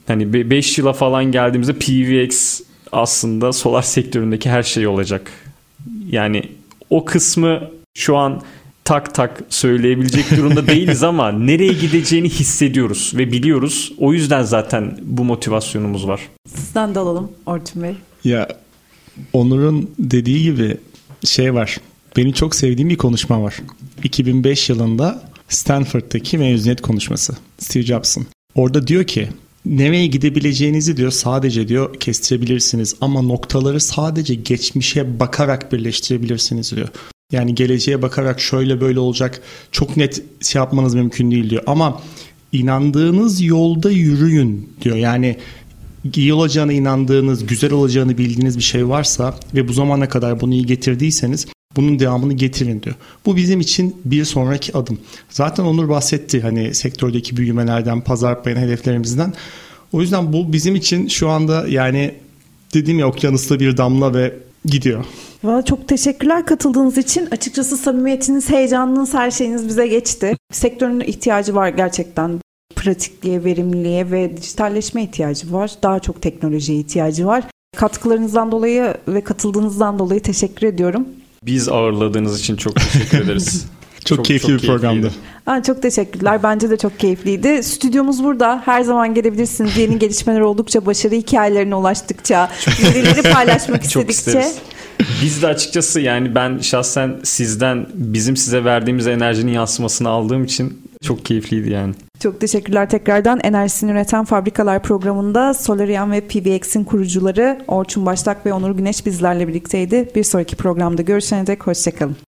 [0.08, 2.62] Hani 5 yıla falan geldiğimizde PVX
[2.92, 5.32] aslında solar sektöründeki her şey olacak.
[6.10, 6.44] Yani
[6.90, 7.62] o kısmı
[7.94, 8.42] şu an
[8.86, 13.94] tak tak söyleyebilecek durumda değiliz ama nereye gideceğini hissediyoruz ve biliyoruz.
[13.98, 16.22] O yüzden zaten bu motivasyonumuz var.
[16.48, 17.96] Sizden de alalım Orçun Bey.
[18.24, 18.48] Ya
[19.34, 20.78] Onur'un dediği gibi
[21.26, 21.78] şey var.
[22.18, 23.58] Benim çok sevdiğim bir konuşma var.
[24.04, 27.34] 2005 yılında Stanford'daki mezuniyet konuşması.
[27.60, 28.28] Steve Jobs'ın.
[28.56, 29.30] Orada diyor ki
[29.66, 36.88] nereye gidebileceğinizi diyor sadece diyor kestirebilirsiniz ama noktaları sadece geçmişe bakarak birleştirebilirsiniz diyor.
[37.32, 39.42] Yani geleceğe bakarak şöyle böyle olacak
[39.72, 41.64] çok net şey yapmanız mümkün değil diyor.
[41.68, 42.02] Ama
[42.52, 44.96] inandığınız yolda yürüyün diyor.
[44.96, 45.38] Yani
[46.16, 50.66] iyi olacağına inandığınız, güzel olacağını bildiğiniz bir şey varsa ve bu zamana kadar bunu iyi
[50.66, 52.96] getirdiyseniz bunun devamını getirin diyor.
[53.26, 55.00] Bu bizim için bir sonraki adım.
[55.30, 59.34] Zaten Onur bahsetti hani sektördeki büyümelerden, pazar payına hedeflerimizden.
[59.94, 62.16] O yüzden bu bizim için şu anda yani
[62.74, 64.34] dediğim ya okyanusta bir damla ve
[64.66, 65.06] gidiyor.
[65.44, 67.28] Valla çok teşekkürler katıldığınız için.
[67.32, 70.38] Açıkçası samimiyetiniz, heyecanınız, her şeyiniz bize geçti.
[70.52, 72.40] Sektörün ihtiyacı var gerçekten.
[72.76, 75.72] Pratikliğe, verimliliğe ve dijitalleşme ihtiyacı var.
[75.84, 77.44] Daha çok teknolojiye ihtiyacı var.
[77.78, 81.08] Katkılarınızdan dolayı ve katıldığınızdan dolayı teşekkür ediyorum.
[81.46, 83.66] Biz ağırladığınız için çok teşekkür ederiz.
[84.06, 85.12] çok, çok keyifli çok bir programdı.
[85.46, 86.44] Aa, çok teşekkürler.
[86.44, 87.64] Bence de çok keyifliydi.
[87.64, 88.62] Stüdyomuz burada.
[88.66, 89.78] Her zaman gelebilirsiniz.
[89.78, 92.50] Yeni gelişmeler oldukça, başarı hikayelerine ulaştıkça,
[92.84, 94.52] verileri paylaşmak istedikçe.
[95.24, 101.26] Biz de açıkçası yani ben şahsen sizden bizim size verdiğimiz enerjinin yansımasını aldığım için çok
[101.26, 101.94] keyifliydi yani.
[102.20, 103.40] Çok teşekkürler tekrardan.
[103.44, 110.10] Enerjisini üreten fabrikalar programında Solarian ve PVX'in kurucuları Orçun Başlak ve Onur Güneş bizlerle birlikteydi.
[110.16, 112.16] Bir sonraki programda görüşene dek hoşçakalın.